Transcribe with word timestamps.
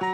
Ici 0.00 0.08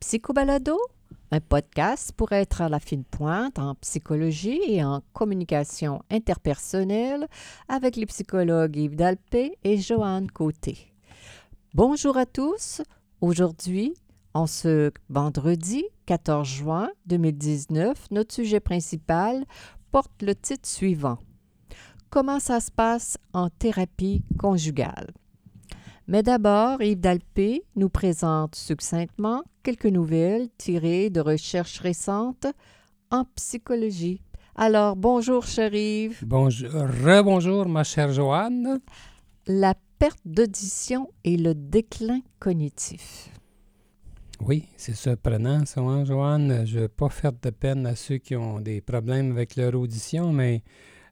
Psychobalado, 0.00 0.76
un 1.30 1.40
podcast 1.40 2.12
pour 2.16 2.32
être 2.32 2.60
à 2.60 2.68
la 2.68 2.80
fine 2.80 3.04
pointe 3.04 3.60
en 3.60 3.76
psychologie 3.76 4.60
et 4.66 4.82
en 4.82 5.02
communication 5.12 6.02
interpersonnelle 6.10 7.28
avec 7.68 7.94
les 7.94 8.06
psychologues 8.06 8.76
Yves 8.76 8.96
Dalpé 8.96 9.56
et 9.62 9.78
Joanne 9.78 10.32
Côté. 10.32 10.92
Bonjour 11.74 12.16
à 12.16 12.26
tous. 12.26 12.82
Aujourd'hui, 13.20 13.94
en 14.34 14.46
ce 14.46 14.90
vendredi 15.08 15.84
14 16.06 16.48
juin 16.48 16.90
2019, 17.06 18.06
notre 18.10 18.34
sujet 18.34 18.60
principal 18.60 19.44
porte 19.90 20.22
le 20.22 20.34
titre 20.34 20.68
suivant. 20.68 21.18
Comment 22.10 22.40
ça 22.40 22.60
se 22.60 22.70
passe 22.70 23.18
en 23.32 23.48
thérapie 23.50 24.22
conjugale? 24.38 25.12
Mais 26.06 26.22
d'abord, 26.22 26.82
Yves 26.82 27.00
Dalpé 27.00 27.64
nous 27.76 27.88
présente 27.88 28.54
succinctement 28.54 29.44
quelques 29.62 29.86
nouvelles 29.86 30.48
tirées 30.58 31.10
de 31.10 31.20
recherches 31.20 31.78
récentes 31.78 32.46
en 33.10 33.24
psychologie. 33.36 34.20
Alors, 34.56 34.96
bonjour, 34.96 35.46
cher 35.46 35.72
Yves. 35.72 36.24
Bonjour, 36.26 36.70
rebonjour, 36.70 37.66
ma 37.68 37.84
chère 37.84 38.12
Joanne. 38.12 38.80
La 39.46 39.74
perte 39.98 40.20
d'audition 40.24 41.08
et 41.24 41.36
le 41.36 41.54
déclin 41.54 42.20
cognitif. 42.40 43.30
Oui, 44.44 44.64
c'est 44.76 44.94
surprenant, 44.96 45.64
ça, 45.66 45.80
hein, 45.80 46.04
Joanne. 46.04 46.66
Je 46.66 46.76
ne 46.76 46.80
veux 46.82 46.88
pas 46.88 47.08
faire 47.08 47.32
de 47.32 47.50
peine 47.50 47.86
à 47.86 47.94
ceux 47.94 48.18
qui 48.18 48.34
ont 48.34 48.60
des 48.60 48.80
problèmes 48.80 49.30
avec 49.32 49.56
leur 49.56 49.74
audition, 49.74 50.32
mais 50.32 50.62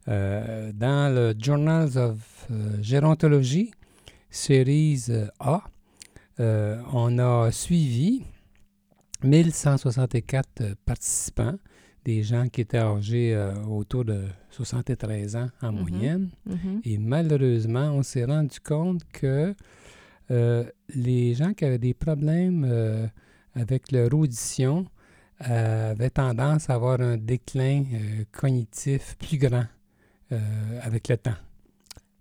euh, 0.08 0.72
dans 0.72 1.14
le 1.14 1.34
Journals 1.38 1.96
of 1.96 2.46
euh, 2.50 2.82
Gérontologie, 2.82 3.70
Series 4.30 5.06
A, 5.38 5.62
euh, 6.40 6.80
on 6.92 7.18
a 7.18 7.52
suivi 7.52 8.22
1164 9.22 10.74
participants, 10.84 11.54
des 12.04 12.22
gens 12.22 12.48
qui 12.48 12.62
étaient 12.62 12.78
âgés 12.78 13.34
euh, 13.34 13.54
autour 13.64 14.04
de 14.06 14.24
73 14.50 15.36
ans 15.36 15.50
en 15.62 15.70
Mhm. 15.72 15.80
moyenne. 15.80 16.30
Mhm. 16.46 16.80
Et 16.84 16.98
malheureusement, 16.98 17.92
on 17.92 18.02
s'est 18.02 18.24
rendu 18.24 18.58
compte 18.58 19.02
que 19.12 19.54
euh, 20.30 20.64
les 20.94 21.34
gens 21.34 21.52
qui 21.54 21.64
avaient 21.64 21.78
des 21.78 21.94
problèmes 21.94 22.64
euh, 22.68 23.06
avec 23.54 23.90
leur 23.92 24.12
audition 24.14 24.86
euh, 25.48 25.92
avaient 25.92 26.10
tendance 26.10 26.70
à 26.70 26.74
avoir 26.74 27.00
un 27.00 27.16
déclin 27.16 27.84
cognitif 28.32 29.16
plus 29.18 29.38
grand 29.38 29.64
avec 30.82 31.08
le 31.08 31.16
temps. 31.16 31.34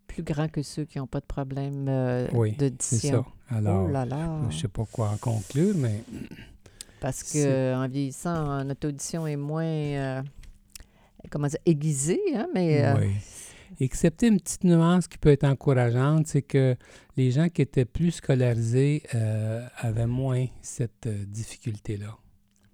Plus 0.07 0.23
grand 0.23 0.47
que 0.49 0.63
ceux 0.63 0.85
qui 0.85 0.97
n'ont 0.97 1.05
pas 1.05 1.19
de 1.19 1.25
problème 1.25 1.87
Oui, 2.33 2.55
C'est 2.57 2.57
d'audition. 2.69 3.25
ça. 3.49 3.55
Alors, 3.57 3.85
oh 3.87 3.91
là 3.91 4.05
là. 4.05 4.39
je 4.49 4.55
ne 4.55 4.59
sais 4.61 4.67
pas 4.67 4.85
quoi 4.91 5.09
en 5.09 5.17
conclure, 5.17 5.75
mais 5.77 6.03
Parce 7.01 7.21
que 7.21 7.29
c'est- 7.29 7.73
en 7.75 7.87
vieillissant, 7.87 8.63
notre 8.65 8.87
audition 8.87 9.27
est 9.27 9.35
moins 9.35 10.23
comment 11.29 11.47
dire, 11.47 11.59
aiguisée, 11.65 12.19
hein, 12.35 12.47
mais 12.53 12.83
euh, 12.85 12.95
oui. 12.99 13.11
Excepté 13.79 14.27
une 14.27 14.39
petite 14.39 14.63
nuance 14.63 15.07
qui 15.07 15.17
peut 15.17 15.29
être 15.29 15.43
encourageante, 15.43 16.27
c'est 16.27 16.41
que 16.41 16.75
les 17.17 17.31
gens 17.31 17.49
qui 17.49 17.61
étaient 17.61 17.85
plus 17.85 18.11
scolarisés 18.11 19.03
euh, 19.15 19.65
avaient 19.77 20.07
moins 20.07 20.45
cette 20.61 21.07
euh, 21.07 21.23
difficulté-là. 21.27 22.17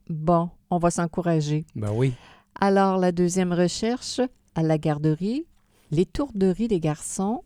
bon, 0.10 0.50
on 0.70 0.78
va 0.78 0.92
s'encourager. 0.92 1.66
Ben 1.76 1.92
oui. 1.94 2.14
Alors, 2.60 2.98
la 2.98 3.12
deuxième 3.12 3.52
recherche, 3.54 4.22
à 4.56 4.64
la 4.64 4.78
garderie, 4.78 5.46
l'étourderie 5.92 6.67
des 6.67 6.80
garçons 6.80 7.44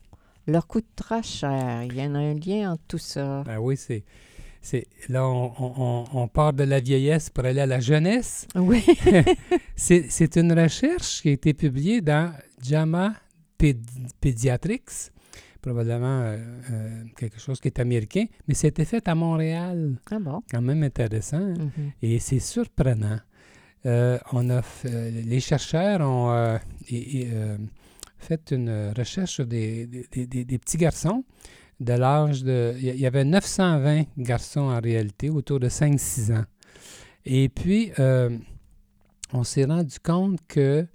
leur 0.47 0.67
coûtera 0.67 1.21
cher. 1.21 1.83
Il 1.83 1.95
y 1.97 2.01
en 2.01 2.15
a 2.15 2.19
un 2.19 2.33
lien 2.35 2.71
entre 2.73 2.83
tout 2.87 2.97
ça. 2.97 3.43
Ben 3.45 3.57
oui, 3.59 3.75
c'est. 3.77 4.03
c'est 4.61 4.85
là, 5.09 5.27
on, 5.27 5.51
on- 5.59 6.05
on- 6.13 6.27
part 6.27 6.53
de 6.53 6.63
la 6.63 6.79
vieillesse 6.79 7.29
pour 7.29 7.45
aller 7.45 7.61
à 7.61 7.65
la 7.65 7.79
jeunesse. 7.79 8.47
Oui. 8.55 8.83
C'est 9.75 10.05
c'est 10.09 10.35
une 10.37 10.51
recherche 10.51 11.21
qui 11.21 11.29
a 11.29 11.31
été 11.31 11.53
publiée 11.53 12.01
dans 12.01 12.33
JAMA 12.61 13.13
Pediatrics, 14.21 15.11
probablement 15.61 16.21
euh, 16.21 16.37
euh, 16.71 17.03
quelque 17.17 17.39
chose 17.39 17.59
qui 17.59 17.67
est 17.67 17.79
américain, 17.79 18.25
mais 18.47 18.53
c'était 18.53 18.85
fait 18.85 19.07
à 19.07 19.15
Montréal. 19.15 19.95
Ah 20.11 20.19
bon? 20.19 20.41
Quand 20.49 20.61
même 20.61 20.83
intéressant. 20.83 21.37
hein? 21.37 21.53
Mhm. 21.57 21.91
Et 22.01 22.19
c'est 22.19 22.39
surprenant. 22.39 23.19
Euh, 23.85 24.17
on 24.33 24.49
a 24.49 24.61
les 24.83 25.39
chercheurs 25.39 26.01
ont 26.01 26.57
et- 26.89 27.21
et, 27.21 27.27
fait 28.17 28.51
une 28.51 28.91
recherche 28.97 29.31
sur 29.35 29.45
des, 29.45 29.87
des- 29.87 30.05
des- 30.11 30.27
des- 30.27 30.45
des 30.45 30.57
petits 30.57 30.77
garçons 30.77 31.23
de 31.79 31.93
l'âge 31.93 32.43
de... 32.43 32.73
Il 32.77 32.99
y- 32.99 33.05
avait 33.05 33.23
920 33.23 34.03
garçons 34.17 34.59
en 34.75 34.81
réalité, 34.81 35.29
autour 35.29 35.61
de 35.61 35.69
5-6 35.69 36.29
ans. 36.33 36.43
Et 37.25 37.47
puis, 37.47 37.91
on 39.31 39.43
s'est 39.45 39.63
rendu 39.63 39.97
compte 40.03 40.39
que 40.49 40.85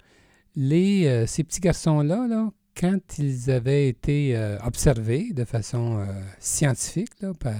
les, 0.55 1.05
euh, 1.07 1.25
ces 1.25 1.43
petits 1.43 1.59
garçons-là, 1.59 2.27
là, 2.27 2.51
quand 2.79 3.17
ils 3.19 3.49
avaient 3.51 3.87
été 3.87 4.35
euh, 4.35 4.57
observés 4.63 5.31
de 5.33 5.45
façon 5.45 5.99
euh, 5.99 6.05
scientifique 6.39 7.19
là, 7.21 7.33
par 7.39 7.55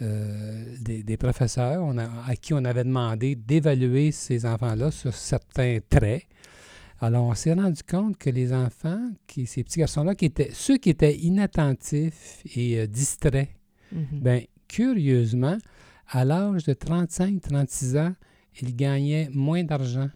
des, 0.00 1.02
des 1.02 1.16
professeurs 1.16 1.82
on 1.82 1.96
a- 1.98 2.10
à 2.26 2.36
qui 2.36 2.52
on 2.52 2.64
avait 2.64 2.84
demandé 2.84 3.36
d'évaluer 3.36 4.10
ces 4.12 4.44
enfants-là 4.44 4.90
sur 4.90 5.14
certains 5.14 5.78
traits. 5.88 6.24
Alors, 7.00 7.24
on 7.26 7.34
s'est 7.34 7.52
rendu 7.54 7.82
compte 7.82 8.16
que 8.18 8.30
les 8.30 8.52
enfants, 8.52 9.10
qui, 9.26 9.46
ces 9.46 9.62
petits 9.64 9.80
garçons-là, 9.80 10.14
qui 10.14 10.26
étaient 10.26 10.50
ceux 10.52 10.78
qui 10.78 10.90
étaient 10.90 11.16
inattentifs 11.16 12.42
et 12.56 12.86
distraits, 12.86 13.48
Mhm. 13.92 14.20
ben, 14.20 14.42
curieusement, 14.68 15.58
à 16.08 16.24
l'âge 16.24 16.64
de 16.64 16.72
35-36 16.72 17.96
ans, 17.96 18.14
ils 18.60 18.74
gagnaient 18.74 19.28
moins 19.32 19.62
d'argent. 19.64 20.08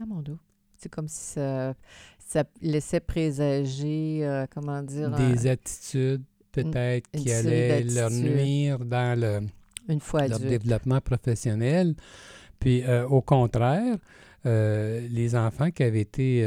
Ah 0.00 0.04
mon 0.06 0.20
Dieu. 0.22 0.36
C'est 0.82 0.88
comme 0.88 1.08
si 1.08 1.32
ça, 1.34 1.74
ça 2.26 2.44
laissait 2.62 3.00
présager, 3.00 4.20
euh, 4.22 4.46
comment 4.52 4.82
dire, 4.82 5.10
Des 5.10 5.46
un- 5.48 5.52
attitudes, 5.52 6.22
peut-être, 6.52 7.10
qui 7.10 7.30
allaient 7.32 7.82
leur 7.84 8.10
nuire 8.10 8.78
dans 8.78 9.18
le, 9.18 9.40
une 9.88 10.00
fois 10.00 10.26
leur 10.26 10.36
adulte. 10.38 10.50
développement 10.62 11.00
professionnel. 11.00 11.94
Puis 12.58 12.82
euh, 12.84 13.06
au 13.08 13.20
contraire, 13.20 13.96
euh, 14.46 15.06
les 15.10 15.34
enfants 15.36 15.70
qui 15.70 15.82
avaient 15.82 16.00
été, 16.00 16.42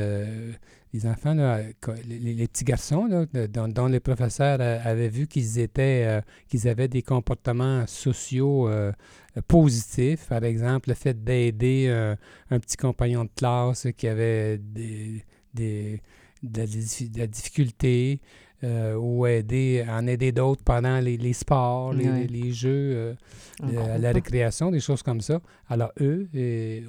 les 0.93 1.07
enfants, 1.07 1.33
là, 1.33 1.59
les, 2.07 2.47
petits 2.47 2.63
garçons, 2.63 3.05
là, 3.07 3.25
dont, 3.47 3.67
dont 3.67 3.87
les 3.87 3.99
professeurs 3.99 4.59
euh, 4.61 4.79
avaient 4.83 5.09
vu 5.09 5.25
qu'ils 5.27 5.57
étaient, 5.59 6.03
euh, 6.05 6.21
qu'ils 6.47 6.67
avaient 6.67 6.87
des 6.87 7.01
comportements 7.01 7.87
sociaux 7.87 8.69
euh, 8.69 8.91
positifs, 9.47 10.27
par 10.27 10.43
exemple 10.43 10.89
le 10.89 10.95
fait 10.95 11.23
d'aider 11.23 11.85
euh, 11.87 12.15
un 12.51 12.59
petit 12.59 12.77
compagnon 12.77 13.23
de 13.25 13.29
classe 13.35 13.87
qui 13.97 14.07
avait 14.07 14.57
des, 14.59 15.23
des- 15.53 16.01
de, 16.43 16.59
la, 16.59 16.65
diffi- 16.67 17.09
de 17.09 17.19
la 17.19 17.27
difficulté, 17.27 18.19
euh, 18.63 18.95
ou 18.95 19.25
aider, 19.25 19.83
en 19.89 20.05
aider 20.07 20.31
d'autres 20.31 20.63
pendant 20.63 20.99
les, 20.99 21.17
les 21.17 21.33
sports, 21.33 21.93
les, 21.93 22.07
Ouais. 22.09 22.27
les- 22.27 22.41
les 22.41 22.51
jeux. 22.51 23.15
euh, 23.63 23.97
la 23.97 24.11
récréation, 24.11 24.71
des 24.71 24.79
choses 24.79 25.01
comme 25.03 25.21
ça. 25.21 25.41
Alors, 25.69 25.91
eux, 26.01 26.27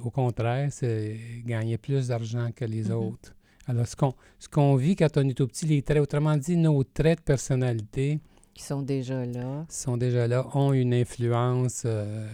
au 0.03 0.09
contraire, 0.09 0.69
c'est 0.71 1.17
gagnaient 1.45 1.77
plus 1.77 2.07
d'argent 2.09 2.49
que 2.55 2.65
les 2.65 2.83
Mhm. 2.89 2.91
autres. 2.95 3.33
Alors, 3.67 3.87
ce 3.87 3.95
qu'on 3.95 4.13
ce 4.39 4.47
qu'on 4.49 4.75
vit 4.75 4.95
quand 4.95 5.17
on 5.17 5.27
est 5.27 5.33
tout 5.33 5.47
petit, 5.47 5.65
les 5.65 5.81
traits, 5.81 6.01
autrement 6.01 6.37
dit, 6.37 6.55
nos 6.57 6.83
traits 6.83 7.19
de 7.19 7.23
personnalité 7.23 8.19
qui 8.53 8.63
sont 8.63 8.81
déjà 8.81 9.25
là. 9.25 9.65
sont 9.69 9.97
déjà 9.97 10.27
là, 10.27 10.45
ont 10.55 10.71
une 10.71 10.93
influence 10.93 11.83
euh, 11.85 12.27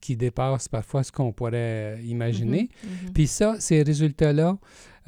qui 0.00 0.16
dépasse 0.16 0.68
parfois 0.68 1.02
ce 1.04 1.12
qu'on 1.12 1.32
pourrait 1.32 1.98
euh, 1.98 2.00
imaginer. 2.04 2.70
Mhm, 2.82 2.90
mhm. 3.08 3.12
Puis 3.12 3.26
ça, 3.26 3.56
ces 3.60 3.82
résultats-là, 3.82 4.56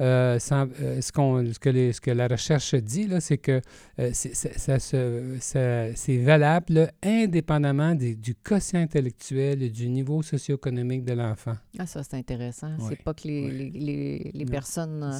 euh, 0.01 0.39
euh, 0.51 1.01
ce, 1.01 1.11
ce 1.51 1.59
que 1.59 1.69
les- 1.69 1.91
ce 1.93 2.01
que 2.01 2.11
la 2.11 2.27
recherche 2.27 2.75
dit, 2.75 3.09
c'est 3.19 3.37
que 3.39 3.61
euh, 3.99 4.09
c'est- 4.13 6.17
valable 6.17 6.73
là, 6.73 6.91
indépendamment 7.03 7.93
des- 7.95 8.15
du 8.15 8.35
quotient 8.35 8.79
intellectuel 8.79 9.61
et 9.63 9.69
du 9.69 9.89
niveau 9.89 10.21
socio-économique 10.21 11.03
de 11.03 11.13
l'enfant. 11.13 11.55
Ah, 11.77 11.85
ça, 11.85 12.03
c'est 12.03 12.15
intéressant. 12.15 12.71
Oui, 12.79 12.85
C'est 12.89 13.03
pas 13.03 13.13
que 13.13 13.27
les, 13.27 13.41
oui. 13.47 13.71
les, 13.73 14.31
les- 14.33 14.45
personnes. 14.45 15.19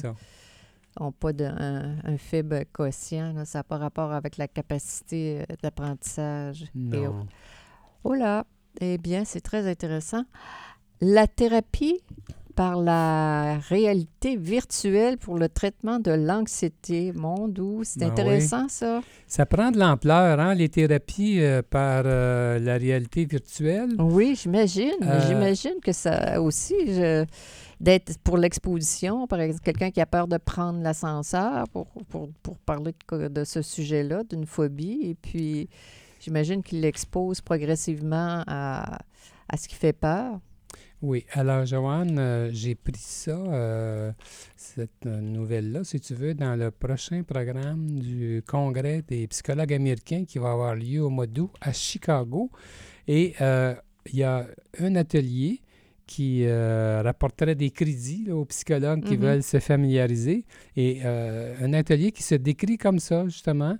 N'ont 1.00 1.12
pas 1.12 1.32
de, 1.32 1.44
un, 1.44 1.96
un 2.04 2.16
faible 2.18 2.64
quotient. 2.72 3.32
là. 3.32 3.44
Ça 3.44 3.58
n'a 3.60 3.64
pas 3.64 3.78
rapport 3.78 4.12
avec 4.12 4.36
la 4.36 4.48
capacité 4.48 5.40
euh, 5.50 5.54
d'apprentissage. 5.62 6.64
et 6.92 7.06
autres. 7.06 7.26
Oh 8.04 8.14
là, 8.14 8.44
eh 8.80 8.98
bien, 8.98 9.24
c'est 9.24 9.40
très 9.40 9.68
intéressant. 9.68 10.24
La 11.00 11.26
thérapie 11.26 12.00
par 12.54 12.76
la 12.80 13.58
réalité 13.68 14.36
virtuelle 14.36 15.18
pour 15.18 15.38
le 15.38 15.48
traitement 15.48 15.98
de 15.98 16.12
l'anxiété. 16.12 17.12
Mon 17.12 17.48
doux, 17.48 17.80
c'est 17.82 17.98
Ben 17.98 18.10
intéressant 18.10 18.68
ça? 18.68 19.00
Ça 19.26 19.44
prend 19.44 19.72
de 19.72 19.78
l'ampleur, 19.80 20.38
hein, 20.38 20.54
les 20.54 20.68
thérapies 20.68 21.40
euh, 21.40 21.62
par 21.68 22.04
euh, 22.06 22.60
la 22.60 22.74
réalité 22.76 23.24
virtuelle. 23.24 23.90
Oui, 23.98 24.38
j'imagine. 24.40 24.92
Euh, 25.02 25.20
J'imagine 25.26 25.74
que 25.82 25.90
ça 25.90 26.40
aussi, 26.40 26.74
je- 26.86 27.24
d'être 27.80 28.18
pour 28.18 28.38
l'exposition, 28.38 29.26
par 29.26 29.40
exemple, 29.40 29.64
quelqu'un 29.64 29.90
qui 29.90 30.00
a 30.00 30.06
peur 30.06 30.28
de 30.28 30.36
prendre 30.36 30.80
l'ascenseur 30.80 31.68
pour, 31.68 31.86
pour, 32.08 32.30
pour 32.42 32.58
parler 32.58 32.92
de, 33.10 33.44
ce 33.44 33.62
sujet-là, 33.62 34.24
d'une 34.24 34.46
phobie, 34.46 35.00
et 35.02 35.14
puis 35.14 35.68
j'imagine 36.20 36.62
qu'il 36.62 36.80
l'expose 36.80 37.40
progressivement 37.40 38.42
à, 38.46 38.98
à 39.48 39.56
ce 39.56 39.68
qui 39.68 39.74
fait 39.74 39.92
peur. 39.92 40.40
Oui, 41.06 41.26
alors 41.32 41.66
Joanne, 41.66 42.18
euh, 42.18 42.48
j'ai 42.50 42.74
pris 42.74 42.94
ça, 42.96 43.32
euh, 43.32 44.10
cette 44.56 45.04
euh, 45.04 45.20
nouvelle-là, 45.20 45.84
si 45.84 46.00
tu 46.00 46.14
veux, 46.14 46.32
dans 46.32 46.56
le 46.56 46.70
prochain 46.70 47.22
programme 47.22 47.98
du 47.98 48.42
Congrès 48.46 49.02
des 49.06 49.26
psychologues 49.26 49.74
américains 49.74 50.24
qui 50.24 50.38
va 50.38 50.52
avoir 50.52 50.74
lieu 50.74 51.02
au 51.02 51.10
mois 51.10 51.26
d'août 51.26 51.50
à 51.60 51.74
Chicago. 51.74 52.50
Et 53.06 53.34
il 53.38 54.18
y 54.18 54.22
a 54.22 54.46
un 54.78 54.96
atelier 54.96 55.60
qui 56.06 56.44
euh, 56.44 57.00
rapporterait 57.02 57.54
des 57.54 57.70
crédits 57.70 58.24
là, 58.26 58.34
aux 58.36 58.44
psychologues 58.44 59.02
qui 59.04 59.16
Mhm. 59.16 59.22
veulent 59.24 59.42
se 59.42 59.58
familiariser. 59.60 60.44
Et 60.76 61.00
euh, 61.04 61.54
un 61.62 61.72
atelier 61.72 62.12
qui 62.12 62.22
se 62.22 62.34
décrit 62.34 62.76
comme 62.78 62.98
ça, 62.98 63.24
justement. 63.26 63.76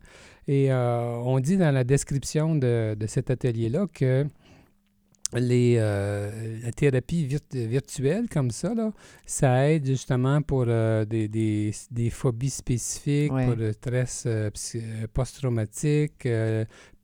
Et 0.49 0.73
euh, 0.73 1.17
on 1.25 1.39
dit 1.41 1.57
dans 1.57 1.71
la 1.73 1.85
description 1.85 2.55
de, 2.55 2.95
de 2.99 3.07
cet 3.07 3.31
atelier-là 3.31 3.87
que 3.93 4.27
les, 5.37 5.77
la 5.77 6.71
thérapie 6.77 7.27
virt- 7.27 7.67
virtuelle 7.67 8.29
comme 8.29 8.51
ça, 8.53 8.73
là, 8.75 8.93
ça 9.27 9.69
aide 9.69 9.85
justement 9.87 10.41
pour 10.43 10.65
des, 10.67 11.27
des, 11.29 11.73
des 11.91 12.11
phobies 12.11 12.51
spécifiques, 12.51 13.33
Ouais. 13.33 13.47
pour 13.47 13.57
le 13.57 13.73
stress 13.73 14.29
post-traumatique, 15.13 16.29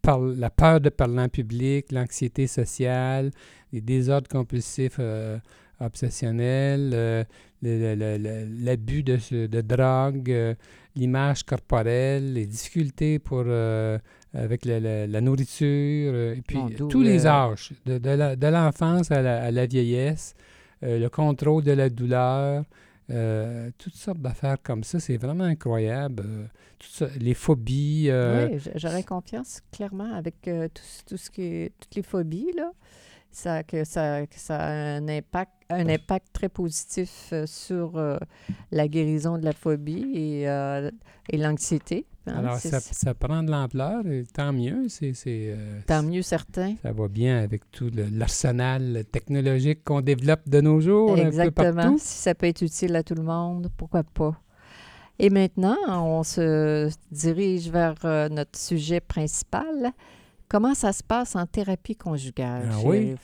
par- 0.02 0.20
la 0.20 0.50
peur 0.50 0.80
de 0.80 0.88
parler 0.88 1.20
en 1.20 1.28
public, 1.28 1.92
l'anxiété 1.92 2.46
sociale, 2.46 3.30
les 3.72 3.80
désordres 3.80 4.28
compulsifs 4.28 4.96
euh, 4.98 5.38
obsessionnels, 5.80 6.90
euh, 6.94 7.24
l'abus 7.62 9.02
de, 9.02 9.18
de 9.46 9.60
drogue, 9.60 10.30
euh, 10.30 10.54
l'image 10.96 11.42
corporelle, 11.44 12.32
les 12.34 12.46
difficultés 12.46 13.18
pour, 13.18 13.44
euh, 13.46 13.98
avec 14.34 14.64
la, 14.64 14.80
la- 14.80 15.06
la 15.06 15.20
nourriture, 15.20 16.14
et 16.14 16.42
puis 16.46 16.56
tous 16.88 17.02
les 17.02 17.26
âges, 17.26 17.72
de, 17.86 17.98
de 17.98 18.46
l'enfance 18.46 19.10
à 19.10 19.22
la, 19.22 19.42
à 19.44 19.50
la 19.50 19.66
vieillesse, 19.66 20.34
le 20.82 21.08
contrôle 21.08 21.62
de 21.62 21.72
la 21.72 21.90
douleur, 21.90 22.64
euh, 23.10 23.70
toutes 23.78 23.94
sortes 23.94 24.20
d'affaires 24.20 24.56
comme 24.62 24.84
ça, 24.84 25.00
c'est 25.00 25.16
vraiment 25.16 25.44
incroyable. 25.44 26.22
euh, 26.26 26.46
les 27.18 27.34
phobies. 27.34 28.06
euh, 28.08 28.48
oui, 28.52 28.58
j'aurais 28.76 29.02
confiance 29.02 29.60
clairement 29.72 30.12
avec 30.14 30.48
euh, 30.48 30.68
tout, 30.72 30.82
ce- 30.82 31.04
tout 31.04 31.16
ce 31.16 31.30
toutes 31.80 31.94
les 31.94 32.02
phobies, 32.02 32.52
là. 32.56 32.72
Ça, 33.32 33.62
que, 33.62 33.84
ça, 33.84 34.26
que 34.26 34.38
ça 34.38 34.56
a 34.58 34.70
un 34.96 35.08
impact, 35.08 35.52
un 35.70 35.88
impact 35.88 36.26
très 36.32 36.48
positif 36.48 37.28
euh, 37.32 37.46
sur 37.46 37.96
euh, 37.96 38.18
la 38.72 38.88
guérison 38.88 39.38
de 39.38 39.44
la 39.44 39.52
phobie 39.52 40.04
et, 40.14 40.48
euh, 40.48 40.90
et 41.28 41.36
l'anxiété. 41.36 42.06
hein. 42.26 42.34
alors, 42.38 42.56
ça, 42.58 42.80
ça 42.80 43.14
prend 43.14 43.44
de 43.44 43.50
l'ampleur, 43.52 44.04
et 44.06 44.24
tant 44.34 44.52
mieux. 44.52 44.88
C'est, 44.88 45.14
euh, 45.28 45.78
Tant 45.86 46.02
mieux 46.02 46.22
certain. 46.22 46.74
Ça 46.82 46.92
va 46.92 47.06
bien 47.06 47.38
avec 47.38 47.70
tout 47.70 47.88
l'arsenal 47.94 49.04
technologique 49.12 49.84
qu'on 49.84 50.00
développe 50.00 50.48
de 50.48 50.60
nos 50.60 50.80
jours, 50.80 51.12
un 51.12 51.16
peu 51.16 51.26
Exactement. 51.28 51.74
partout. 51.74 51.98
Si 52.00 52.18
ça 52.22 52.34
peut 52.34 52.46
être 52.46 52.62
utile 52.62 52.96
à 52.96 53.04
tout 53.04 53.14
le 53.14 53.22
monde, 53.22 53.70
pourquoi 53.76 54.02
pas? 54.02 54.34
Et 55.20 55.30
maintenant, 55.30 55.76
on 55.88 56.24
se 56.24 56.90
dirige 57.12 57.68
vers 57.70 57.94
notre 58.30 58.58
sujet 58.58 59.00
principal. 59.00 59.92
Comment 60.50 60.74
ça 60.74 60.92
se 60.92 61.02
passe 61.04 61.36
en 61.36 61.46
thérapie 61.46 61.94
conjugale? 61.94 62.68
Ah 62.72 62.78
oui? 62.84 63.14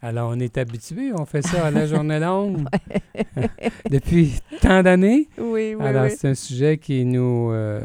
Alors, 0.00 0.30
on 0.34 0.38
est 0.40 0.56
habitué, 0.56 1.12
on 1.12 1.26
fait 1.26 1.42
ça 1.42 1.66
à 1.66 1.70
la 1.70 1.86
journée 1.86 2.18
longue 2.18 2.64
depuis 3.90 4.38
tant 4.62 4.82
d'années. 4.82 5.28
Oui, 5.38 5.74
oui, 5.78 5.86
Alors, 5.86 6.04
oui. 6.04 6.10
c'est 6.16 6.28
un 6.28 6.34
sujet 6.34 6.78
qui 6.78 7.04
nous, 7.04 7.50
euh, 7.52 7.80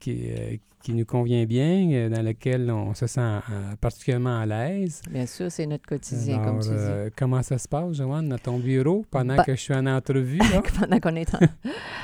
qui, 0.00 0.26
euh, 0.28 0.56
qui 0.82 0.92
nous 0.92 1.04
convient 1.04 1.44
bien, 1.44 1.88
euh, 1.92 2.08
dans 2.08 2.22
lequel 2.22 2.68
on 2.72 2.94
se 2.94 3.06
sent 3.06 3.20
euh, 3.20 3.76
particulièrement 3.80 4.40
à 4.40 4.46
l'aise. 4.46 5.00
Bien 5.08 5.26
sûr, 5.26 5.50
c'est 5.50 5.66
notre 5.66 5.86
quotidien, 5.86 6.38
comme 6.44 6.58
tu 6.60 6.70
dis. 6.70 7.12
comment 7.16 7.42
ça 7.44 7.58
se 7.58 7.68
passe, 7.68 7.94
Joanne, 7.96 8.28
dans 8.28 8.38
ton 8.38 8.58
bureau 8.58 9.04
pendant 9.08 9.36
Bah- 9.36 9.44
que 9.44 9.54
je 9.54 9.60
suis 9.60 9.74
en 9.74 9.86
entrevue? 9.86 10.38
là? 10.52 10.62
pendant 10.80 10.98
qu'on 10.98 11.14
est 11.14 11.32
en... 11.32 11.38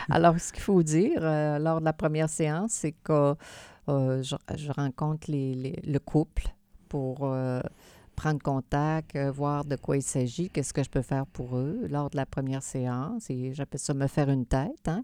Alors, 0.09 0.39
ce 0.39 0.53
qu'il 0.53 0.63
faut 0.63 0.83
dire 0.85 1.21
lors 1.21 1.81
de 1.81 1.85
la 1.85 1.93
première 1.93 2.29
séance, 2.29 2.71
c'est 2.73 2.95
que 3.03 3.35
euh, 3.89 4.23
je, 4.23 4.37
je 4.57 4.71
rencontre 4.73 5.31
les- 5.31 5.55
les- 5.55 5.81
le 5.85 5.99
couple 5.99 6.45
pour 6.89 7.19
euh, 7.25 7.61
prendre 8.17 8.41
contact, 8.41 9.17
euh, 9.17 9.31
voir 9.31 9.65
de 9.65 9.77
quoi 9.77 9.97
il 9.97 10.03
s'agit, 10.03 10.49
qu'est-ce 10.49 10.73
que 10.73 10.83
je 10.83 10.91
peux 10.91 11.03
faire 11.03 11.27
pour 11.27 11.57
eux 11.57 11.87
lors 11.91 12.11
de 12.11 12.17
la 12.17 12.27
première 12.27 12.63
séance. 12.63 13.29
Et 13.31 13.53
j'appelle 13.53 13.81
ça 13.81 13.95
me 13.95 14.07
faire 14.07 14.31
une 14.31 14.47
tête. 14.47 14.89
hein. 14.89 15.03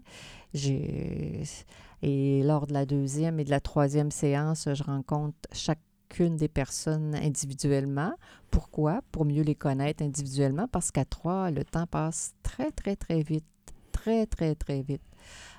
Et 2.03 2.41
lors 2.43 2.67
de 2.67 2.73
la 2.73 2.85
deuxième 2.85 3.39
et 3.39 3.43
de 3.43 3.49
la 3.49 3.59
troisième 3.59 4.11
séance, 4.11 4.67
je 4.73 4.83
rencontre 4.83 5.37
chacune 5.51 6.35
des 6.35 6.47
personnes 6.47 7.15
individuellement. 7.15 8.13
Pourquoi? 8.49 9.01
Pour 9.11 9.25
mieux 9.25 9.43
les 9.43 9.55
connaître 9.55 10.03
individuellement, 10.03 10.67
parce 10.67 10.91
qu'à 10.91 11.05
trois, 11.05 11.51
le 11.51 11.63
temps 11.63 11.87
passe 11.87 12.33
très, 12.43 12.71
très, 12.71 12.95
très 12.95 13.21
vite. 13.21 13.45
Très, 13.91 14.25
très, 14.25 14.55
très 14.55 14.81
vite. 14.81 15.01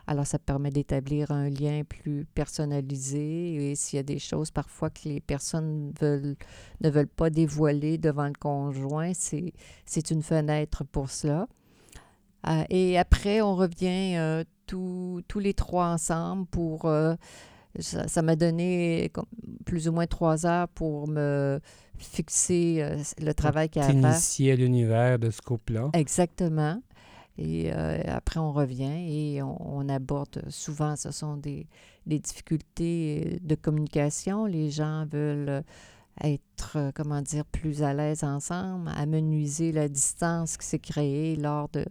Alors, 0.07 0.27
ça 0.27 0.39
permet 0.39 0.71
d'établir 0.71 1.31
un 1.31 1.49
lien 1.49 1.83
plus 1.89 2.25
personnalisé 2.35 3.71
et 3.71 3.75
s'il 3.77 3.99
y 3.99 4.01
a 4.01 4.03
des 4.03 4.19
choses 4.19 4.51
parfois 4.51 4.91
que 4.91 5.09
les 5.09 5.21
personnes 5.21 5.93
veulent, 6.01 6.37
ne 6.81 6.91
veulent 6.91 7.07
pas 7.07 7.31
dévoiler 7.31 7.99
devant 7.99 8.27
le 8.27 8.33
conjoint, 8.39 9.13
c'est, 9.15 9.53
une 10.11 10.23
fenêtre 10.23 10.85
pour 10.85 11.11
cela. 11.11 11.47
Euh, 12.49 12.65
et 12.71 12.99
après, 12.99 13.41
on 13.41 13.55
revient 13.55 14.17
euh, 14.17 14.45
tous- 14.67 15.23
tous 15.29 15.39
les 15.39 15.55
trois 15.55 15.87
ensemble 15.87 16.47
pour... 16.47 16.87
euh, 16.87 17.15
ça, 17.79 18.21
m'a 18.21 18.37
donné 18.37 19.11
plus 19.65 19.89
ou 19.89 19.93
moins 19.93 20.07
trois 20.07 20.45
heures 20.45 20.69
pour 20.69 21.09
me 21.09 21.59
fixer 21.97 22.83
euh, 22.83 22.99
le 23.19 23.33
travail 23.33 23.71
qu'il 23.71 23.81
y 23.81 23.85
a 23.85 23.89
à 23.89 23.93
faire. 23.93 24.11
T'initier 24.13 24.53
à 24.53 24.57
l'univers 24.57 25.19
de 25.19 25.31
ce 25.31 25.41
couple-là. 25.41 25.89
Exactement. 25.95 26.83
Et 27.38 27.73
euh, 27.73 28.02
après, 28.06 28.40
on 28.40 28.52
revient 28.52 29.37
et 29.37 29.43
on, 29.43 29.88
aborde 29.88 30.43
souvent, 30.50 30.96
ce 30.96 31.11
sont 31.11 31.37
des, 31.37 31.67
des 32.06 32.19
difficultés 32.19 33.40
de 33.43 33.55
communication. 33.55 34.44
Les 34.44 34.70
gens 34.70 35.06
veulent 35.06 35.49
euh, 35.49 35.62
être, 36.23 36.76
euh, 36.76 36.93
comment 36.94 37.23
dire, 37.23 37.44
plus 37.46 37.82
à 37.82 37.94
l'aise 37.94 38.23
ensemble, 38.23 38.90
amenuiser 38.94 39.72
la 39.72 39.89
distance 39.89 40.56
qui 40.56 40.67
s'est 40.67 40.79
créée 40.79 41.36
lors 41.36 41.69
de, 41.70 41.86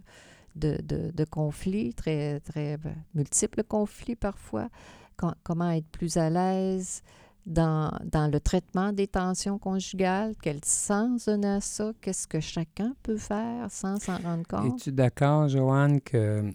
de, 0.54 1.10
de, 1.10 1.24
conflits, 1.24 1.92
très, 1.92 2.40
très 2.40 2.78
multiples 3.14 3.64
conflits 3.64 4.16
parfois. 4.16 4.68
Com- 5.16 5.34
comment 5.42 5.70
être 5.70 5.88
plus 5.88 6.16
à 6.16 6.30
l'aise 6.30 7.02
dans, 7.46 7.90
dans 8.04 8.30
le 8.30 8.38
traitement 8.40 8.92
des 8.92 9.08
tensions 9.08 9.58
conjugales, 9.58 10.34
quel 10.42 10.64
sens 10.64 11.26
donner 11.26 11.48
à 11.48 11.60
ça, 11.60 11.92
qu'est-ce 12.00 12.26
que 12.28 12.40
chacun 12.40 12.94
peut 13.02 13.16
faire 13.16 13.70
sans 13.70 13.98
s'en 13.98 14.16
rendre 14.18 14.46
compte? 14.46 14.78
Es-tu 14.80 14.92
d'accord, 14.92 15.48
Joanne, 15.48 16.00
que, 16.00 16.50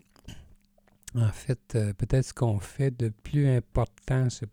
en 1.16 1.30
fait, 1.32 1.76
euh, 1.76 1.94
peut-être 1.94 2.26
ce 2.26 2.34
qu'on 2.34 2.60
fait 2.60 2.92
de 2.92 3.10
plus 3.10 3.48
important, 3.50 4.30
c'est- 4.30 4.50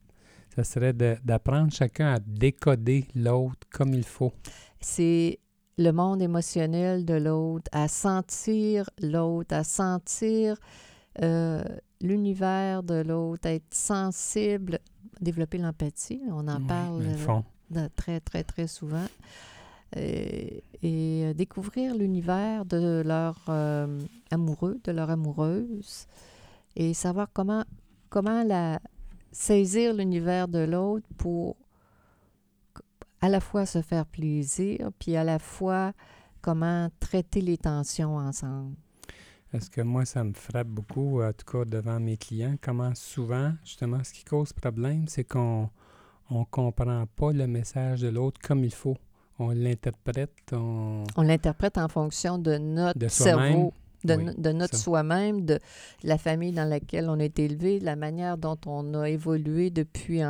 ça 0.56 0.64
serait 0.64 0.92
d'apprendre 0.92 1.72
chacun 1.72 2.14
à 2.14 2.18
décoder 2.18 3.06
l'autre 3.14 3.66
comme 3.70 3.94
il 3.94 4.04
faut? 4.04 4.32
C'est 4.80 5.38
le 5.78 5.90
monde 5.90 6.22
émotionnel 6.22 7.04
de 7.04 7.14
l'autre, 7.14 7.68
à 7.72 7.88
sentir 7.88 8.88
l'autre, 9.00 9.54
à 9.54 9.64
sentir 9.64 10.56
euh, 11.22 11.62
l'univers 12.00 12.82
de 12.82 13.02
l'autre, 13.02 13.46
à 13.48 13.52
être 13.52 13.72
sensible, 13.72 14.80
développer 15.20 15.58
l'empathie, 15.58 16.20
on 16.30 16.46
en 16.49 16.58
Oui, 16.58 16.66
parle 16.66 17.02
euh, 17.02 17.40
de- 17.70 17.88
très, 17.96 18.20
très, 18.20 18.44
très 18.44 18.66
souvent. 18.66 19.06
Euh, 19.96 20.49
et 20.82 21.23
euh, 21.25 21.34
découvrir 21.34 21.94
l'univers 21.94 22.64
de 22.64 23.02
leur 23.06 23.38
euh, 23.49 24.00
amoureux, 24.30 24.80
de 24.84 24.92
leur 24.92 25.11
amoureuse, 25.11 26.06
et 26.76 26.94
savoir 26.94 27.28
comment, 27.32 27.64
comment 28.11 28.42
la, 28.42 28.80
saisir 29.30 29.94
l'univers 29.94 30.49
de 30.49 30.58
l'autre 30.61 31.06
pour 31.16 31.56
à 33.20 33.28
la 33.28 33.40
fois 33.40 33.64
se 33.66 33.80
faire 33.82 34.04
plaisir, 34.04 34.90
puis 34.99 35.16
à 35.16 35.25
la 35.25 35.38
fois 35.38 35.92
comment 36.42 36.88
traiter 37.00 37.40
les 37.40 37.56
tensions 37.56 38.16
ensemble. 38.16 38.75
Parce 39.54 39.68
que 39.68 39.82
moi, 39.82 40.04
ça 40.04 40.25
me 40.25 40.32
frappe 40.32 40.66
beaucoup, 40.66 41.23
en 41.23 41.32
tout 41.32 41.46
cas 41.46 41.64
devant 41.64 42.00
mes 42.00 42.16
clients, 42.16 42.56
comment 42.61 42.92
souvent, 42.96 43.52
justement, 43.64 44.02
ce 44.02 44.12
qui 44.12 44.25
cause 44.25 44.52
problème, 44.52 45.06
c'est 45.06 45.23
qu'on 45.23 45.70
on 46.28 46.44
comprend 46.44 47.06
pas 47.14 47.30
le 47.30 47.46
message 47.46 48.00
de 48.00 48.08
l'autre 48.08 48.40
comme 48.42 48.64
il 48.64 48.75
faut. 48.75 48.96
on 49.38 49.50
l'interprète, 49.50 50.32
on... 50.50 51.04
On 51.16 51.23
l'interprète 51.23 51.78
en 51.78 51.87
fonction 51.87 52.37
de 52.37 52.58
notre 52.58 52.99
De 52.99 53.06
cerveau, 53.06 53.73
de, 54.02 54.14
Oui, 54.14 54.34
de 54.37 54.50
notre 54.50 54.76
soi-même, 54.76 55.44
de 55.44 55.61
la 56.02 56.18
famille 56.18 56.50
dans 56.50 56.68
laquelle 56.68 57.08
on 57.08 57.20
est 57.20 57.38
élevé, 57.38 57.78
la 57.78 57.94
manière 57.94 58.37
dont 58.37 58.58
on 58.66 58.92
a 58.94 59.08
évolué 59.08 59.70
depuis 59.70 60.20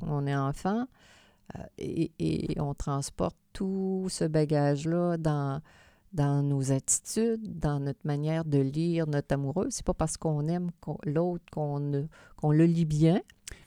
qu'on 0.00 0.26
est 0.26 0.34
enfant. 0.34 0.88
Euh, 1.56 1.62
et, 1.78 2.10
et 2.18 2.60
on 2.60 2.74
transporte 2.74 3.36
tout 3.52 4.08
ce 4.10 4.24
bagage-là 4.24 5.18
dans, 5.18 5.60
dans 6.12 6.42
nos 6.42 6.72
attitudes, 6.72 7.58
dans 7.58 7.80
notre 7.80 8.04
manière 8.04 8.44
de 8.44 8.58
lire 8.58 9.06
notre 9.06 9.32
amoureux. 9.34 9.68
C'est 9.70 9.84
pas 9.84 9.94
parce 9.94 10.16
qu'on 10.16 10.46
aime 10.48 10.70
qu'on- 10.80 10.98
l'autre 11.04 11.44
qu'on 11.50 11.80
ne- 11.80 12.06
qu'on 12.36 12.52
le 12.52 12.64
lit 12.66 12.84
bien. 12.84 13.20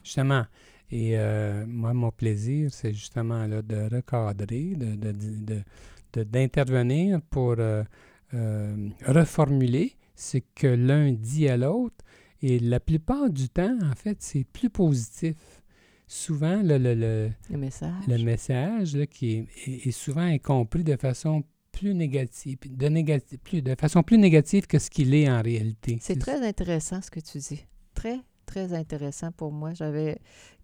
Justement. 0.04 0.44
Et 0.90 1.18
euh, 1.18 1.64
moi, 1.66 1.92
mon 1.94 2.12
plaisir, 2.12 2.70
c'est 2.72 2.92
justement 2.92 3.46
là, 3.46 3.62
de 3.62 3.88
recadrer, 3.94 4.74
de, 4.76 4.94
de- 4.94 5.12
de- 5.12 5.62
de- 6.12 6.22
d'intervenir 6.22 7.20
pour 7.30 7.56
euh, 7.58 7.82
euh, 8.34 8.88
reformuler 9.06 9.92
ce 10.14 10.38
que 10.54 10.68
l'un 10.68 11.12
dit 11.12 11.48
à 11.48 11.56
l'autre. 11.56 11.96
Et 12.42 12.58
la 12.60 12.78
plupart 12.80 13.30
du 13.30 13.48
temps, 13.48 13.76
en 13.82 13.94
fait, 13.96 14.18
c'est 14.20 14.44
plus 14.44 14.70
positif. 14.70 15.36
Souvent, 16.06 16.62
le, 16.62 16.78
le- 16.78 16.94
le- 16.94 17.30
Le 17.50 17.58
message. 17.58 18.06
le 18.06 18.22
message 18.22 18.94
là, 18.96 19.06
qui 19.06 19.32
est, 19.32 19.46
est- 19.66 19.86
est 19.88 19.90
souvent 19.90 20.36
compris 20.38 20.84
de 20.84 20.94
façon 20.96 21.42
plus 21.76 21.94
négative, 21.94 22.58
de, 22.66 22.86
négati- 22.88 23.38
plus, 23.38 23.62
de 23.62 23.74
façon 23.78 24.02
plus 24.02 24.18
négative 24.18 24.66
que 24.66 24.78
ce 24.78 24.90
qu'il 24.90 25.14
est 25.14 25.28
en 25.30 25.42
réalité. 25.42 25.98
C'est 26.00 26.18
très 26.18 26.46
intéressant 26.46 27.00
ce 27.02 27.10
que 27.10 27.20
tu 27.20 27.38
dis. 27.38 27.64
Très, 27.94 28.20
très 28.46 28.72
intéressant 28.72 29.30
pour 29.32 29.52
moi. 29.52 29.74
J'avais, 29.74 30.18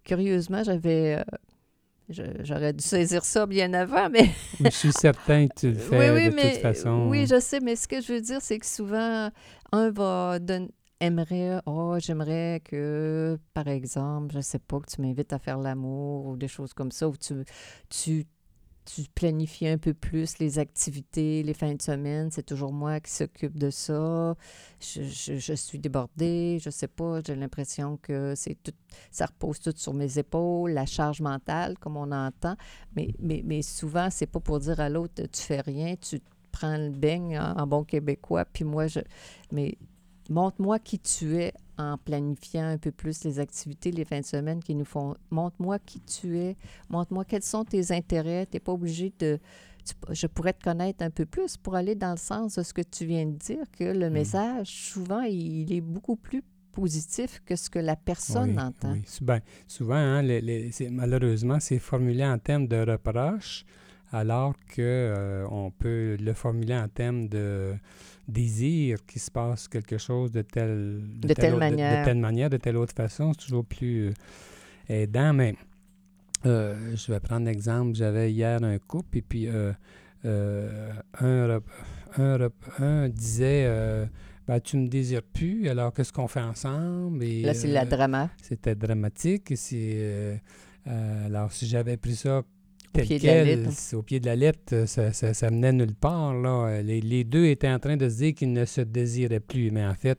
curieusement, 0.05 0.63
j'avais, 0.65 1.19
euh, 1.21 2.25
j'aurais 2.45 2.73
dû 2.73 2.85
saisir 2.85 3.25
ça 3.25 3.47
bien 3.47 3.73
avant, 3.75 4.09
mais 4.11 4.29
Je 4.61 4.69
suis 4.71 4.93
certain 4.93 5.49
que 5.49 5.55
tu 5.55 5.69
le 5.73 5.75
fais 5.79 6.11
oui, 6.11 6.27
oui, 6.27 6.31
de 6.31 6.35
mais 6.35 6.53
toute 6.53 6.61
façon. 6.63 7.09
oui, 7.11 7.27
je 7.29 7.41
sais, 7.41 7.61
mais 7.61 7.77
ce 7.77 7.89
que 7.89 8.01
je 8.01 8.13
veux 8.13 8.21
dire, 8.21 8.41
c'est 8.41 8.59
que 8.59 8.67
souvent, 8.67 9.31
un 9.73 9.91
va 9.91 10.39
donner 10.39 10.69
aimerait, 11.01 11.59
oh, 11.67 11.97
j'aimerais 11.99 12.61
que, 12.65 13.37
par 13.55 13.67
exemple, 13.67 14.33
je 14.35 14.41
sais 14.41 14.61
pas, 14.61 14.79
que 14.79 14.87
tu 14.89 15.01
m'invites 15.01 15.33
à 15.33 15.41
faire 15.41 15.59
l'amour 15.59 16.27
ou 16.27 16.37
des 16.37 16.47
choses 16.47 16.73
comme 16.75 16.93
ça, 16.93 17.09
ou 17.09 17.17
tu, 17.17 17.35
tu, 17.89 18.25
tu 18.85 19.03
planifies 19.15 19.69
un 19.69 19.79
peu 19.79 19.95
plus 19.95 20.39
les 20.39 20.59
activités, 20.59 21.43
les 21.43 21.55
fins 21.55 21.75
de 21.75 21.83
semaine, 21.83 22.31
c'est 22.31 22.43
toujours 22.45 22.73
moi 22.73 23.01
qui 23.01 23.11
s'occupe 23.13 23.57
de 23.59 23.71
ça. 23.71 24.35
Je, 24.81 25.03
je- 25.05 25.39
je 25.39 25.53
suis 25.55 25.79
débordée, 25.79 26.59
je 26.61 26.71
sais 26.71 26.89
pas, 26.89 27.21
j'ai 27.27 27.35
l'impression 27.37 27.97
que 28.03 28.35
c'est 28.37 28.57
tout, 28.63 28.73
ça 29.11 29.27
repose 29.27 29.61
tout 29.61 29.73
sur 29.77 29.95
mes 29.95 30.19
épaules, 30.19 30.73
la 30.73 30.87
charge 30.87 31.21
mentale, 31.21 31.79
comme 31.79 31.97
on 31.97 32.11
entend. 32.13 32.57
Mais, 32.97 33.15
mais, 33.21 33.43
mais 33.45 33.63
souvent, 33.63 34.09
c'est 34.11 34.27
pas 34.27 34.41
pour 34.41 34.59
dire 34.61 34.81
à 34.81 34.89
l'autre, 34.89 35.23
tu 35.33 35.41
fais 35.43 35.61
rien, 35.61 35.95
tu 35.97 36.21
prends 36.51 36.77
le 36.77 36.91
beigne 36.91 37.39
en, 37.39 37.57
en 37.59 37.67
bon 37.67 37.85
québécois, 37.85 38.45
puis 38.45 38.65
moi, 38.65 38.87
je. 38.89 39.01
Mais 39.53 39.77
montre-moi 40.31 40.79
qui 40.79 40.99
tu 40.99 41.37
es 41.37 41.53
en 41.79 41.97
planifiant 41.99 42.65
un 42.67 42.79
peu 42.79 42.93
plus 42.93 43.25
les 43.25 43.39
activités, 43.41 43.91
les 43.91 44.05
fins 44.05 44.21
de 44.21 44.25
semaine 44.27 44.63
qui 44.63 44.75
nous 44.75 44.85
font. 44.85 45.15
Montre-moi 45.31 45.79
qui 45.81 46.01
tu 46.01 46.39
es, 46.39 46.57
montre-moi 46.91 47.25
quels 47.25 47.43
sont 47.43 47.65
tes 47.65 47.93
intérêts. 47.93 48.47
Tu 48.47 48.57
n'es 48.57 48.61
pas 48.61 48.73
obligé 48.73 49.13
de. 49.19 49.39
tu- 49.85 49.95
je 50.15 50.27
pourrais 50.29 50.53
te 50.53 50.63
connaître 50.63 51.03
un 51.03 51.11
peu 51.11 51.27
plus 51.27 51.57
pour 51.57 51.75
aller 51.75 51.95
dans 51.97 52.13
le 52.13 52.17
sens 52.17 52.55
de 52.57 52.63
ce 52.63 52.73
que 52.73 52.83
tu 52.83 53.05
viens 53.07 53.27
de 53.27 53.37
dire, 53.37 53.65
que 53.77 53.85
le 53.85 54.11
Mm. 54.11 54.13
message, 54.13 54.69
souvent, 54.69 55.23
il, 55.23 55.63
il 55.63 55.73
est 55.73 55.81
beaucoup 55.81 56.15
plus 56.17 56.43
positif 56.71 57.43
que 57.45 57.57
ce 57.57 57.69
que 57.69 57.79
la 57.81 57.97
personne 57.97 58.51
Oui, 58.57 58.59
entend. 58.63 58.93
oui. 58.93 59.03
Ben, 59.21 59.41
souvent, 59.67 59.95
hein, 59.97 60.23
les- 60.23 60.41
les- 60.41 60.71
c'est- 60.73 60.89
malheureusement, 60.89 61.59
c'est 61.61 61.79
formulé 61.79 62.25
en 62.25 62.39
termes 62.39 62.67
de 62.69 62.77
reproche, 62.91 63.65
alors 64.13 64.55
que 64.69 64.81
euh, 64.83 65.47
on 65.51 65.71
peut 65.71 66.17
le 66.21 66.33
formuler 66.35 66.77
en 66.77 66.89
termes 66.89 67.29
de 67.29 67.75
désir 68.29 68.99
qu'il 69.07 69.21
se 69.21 69.31
passe 69.31 69.69
quelque 69.69 69.99
chose 69.99 70.31
de 70.33 70.43
telle, 70.43 71.01
De 71.19 71.33
telle 71.35 71.53
autre- 71.55 71.59
manière. 71.61 72.01
de, 72.01 72.05
telle 72.05 72.19
manière, 72.19 72.51
de 72.51 72.57
telle 72.59 72.77
autre 72.77 72.95
façon. 72.95 73.33
C'est 73.33 73.47
toujours 73.47 73.65
plus 73.65 74.09
euh, 74.09 74.13
aidant, 74.89 75.33
mais 75.33 75.55
euh, 76.47 76.95
je 76.95 77.13
vais 77.13 77.21
prendre 77.21 77.47
l'exemple. 77.47 77.95
J'avais 77.95 78.31
hier 78.33 78.63
un 78.63 78.79
couple, 78.79 79.19
et 79.19 79.23
puis 79.23 79.47
euh, 79.49 79.73
un, 81.21 81.61
un, 82.19 82.51
un 82.79 83.09
disait 83.09 83.69
Ben, 84.47 84.61
Tu 84.61 84.77
me 84.77 84.89
désires 84.89 85.23
plus, 85.23 85.69
alors 85.69 85.93
qu'est-ce 85.93 86.13
qu'on 86.13 86.29
fait 86.29 86.41
ensemble? 86.41 87.23
Et, 87.25 87.43
Là, 87.43 87.55
c'est 87.55 87.69
la 87.69 87.85
drama. 87.85 88.31
c'était 88.43 88.75
dramatique. 88.75 89.51
et 89.53 89.57
C'est, 89.57 89.93
euh, 90.89 91.27
alors, 91.27 91.53
si 91.53 91.67
j'avais 91.67 91.97
pris 91.97 92.17
ça 92.17 92.43
tel 92.93 93.07
pied 93.07 93.19
de 93.19 93.27
la 93.27 93.33
quel, 93.33 93.47
lettre. 93.61 93.71
c'est 93.73 93.97
au 93.97 94.03
pied 94.03 94.21
de 94.21 94.27
la 94.27 94.37
lettre, 94.37 94.85
ça, 94.87 95.13
ça, 95.13 95.35
ça 95.35 95.51
menait 95.51 95.73
nulle 95.73 95.95
part. 95.95 96.35
Là. 96.35 96.83
Les, 96.83 97.01
les 97.01 97.25
deux 97.25 97.47
étaient 97.47 97.71
en 97.71 97.79
train 97.79 97.97
de 97.97 98.09
se 98.09 98.17
dire 98.17 98.35
qu'ils 98.35 98.53
ne 98.53 98.65
se 98.65 98.81
désiraient 98.83 99.41
plus. 99.41 99.71
Mais 99.71 99.85
en 99.85 99.95
fait, 99.95 100.19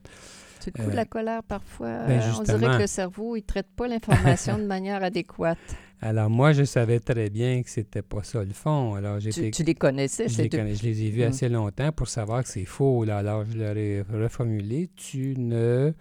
C'est 0.60 0.76
le 0.78 0.84
coup 0.84 0.90
de 0.90 0.94
euh, 0.94 0.98
la 0.98 1.06
colère 1.06 1.44
parfois. 1.44 2.06
ben, 2.08 2.20
euh, 2.20 2.32
on 2.40 2.44
dirait 2.44 2.78
que 2.78 2.82
le 2.82 2.88
cerveau, 2.88 3.36
il 3.36 3.42
ne 3.42 3.46
traite 3.46 3.68
pas 3.76 3.88
l'information 3.88 4.58
de 4.58 4.64
manière 4.66 5.04
adéquate. 5.12 5.58
alors 6.02 6.30
moi, 6.30 6.52
je 6.54 6.64
savais 6.64 7.00
très 7.00 7.30
bien 7.30 7.62
que 7.64 7.70
c'était 7.70 8.02
pas 8.02 8.24
ça 8.24 8.44
le 8.44 8.54
fond. 8.54 8.96
Alors, 8.96 9.20
j'étais 9.20 9.52
Tu, 9.52 9.52
tu 9.52 9.64
les 9.64 9.76
connaissais, 9.76 10.28
Je 10.28 10.42
les, 10.42 10.50
connais- 10.50 10.76
je 10.76 10.84
les 10.84 11.04
ai 11.04 11.10
vus 11.10 11.22
Mm. 11.24 11.30
assez 11.30 11.50
longtemps 11.50 11.92
pour 11.92 12.08
savoir 12.08 12.44
que 12.44 12.50
c'est 12.50 12.66
faux. 12.66 13.04
Là. 13.06 13.18
Alors, 13.20 13.46
je 13.46 13.58
leur 13.58 13.78
ai 13.78 14.02
reformulé. 14.02 14.90
Tu 14.96 15.36
ne. 15.38 15.94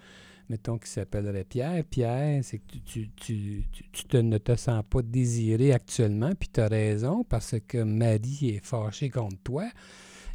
Mettons 0.48 0.76
qu'il 0.78 0.88
s'appellerait 0.88 1.44
Pierre. 1.44 1.82
Pierre, 1.84 2.42
c'est 2.44 2.58
que 2.58 2.64
tu, 2.84 3.08
tu, 3.16 3.64
tu, 3.72 3.84
tu- 3.92 4.04
te- 4.04 4.16
ne 4.18 4.38
te 4.38 4.54
sens 4.56 4.82
pas 4.88 5.00
désiré 5.02 5.72
actuellement. 5.72 6.32
Puis 6.38 6.48
tu 6.52 6.60
as 6.60 6.68
raison 6.68 7.24
parce 7.24 7.54
que 7.66 7.82
Marie 7.82 8.50
est 8.56 8.64
fâchée 8.64 9.08
contre 9.10 9.38
toi. 9.42 9.68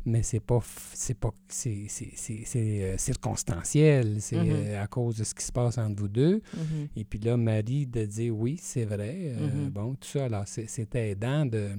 Mais 0.05 0.23
c'est 0.23 0.39
pas. 0.39 0.61
C'est 0.93 1.15
pas. 1.19 1.31
C'est, 1.49 1.87
euh, 2.55 2.97
circonstanciel. 2.97 4.21
C'est 4.21 4.37
Mhm. 4.37 4.49
euh, 4.49 4.83
à 4.83 4.87
cause 4.87 5.17
de 5.17 5.23
ce 5.25 5.35
qui 5.35 5.43
se 5.43 5.51
passe 5.51 5.77
entre 5.77 5.99
vous 5.99 6.07
deux. 6.07 6.41
Mhm, 6.55 6.87
Et 6.95 7.03
puis 7.03 7.19
là, 7.19 7.35
Marie 7.35 7.85
de 7.87 8.05
dire 8.05 8.35
oui, 8.35 8.57
c'est 8.61 8.85
vrai. 8.85 9.15
euh, 9.37 9.47
Mhm. 9.65 9.69
Bon, 9.69 9.95
tout 9.95 10.07
ça. 10.07 10.25
Alors, 10.25 10.43
c'est, 10.47 10.95
aidant 10.95 11.45
de. 11.45 11.71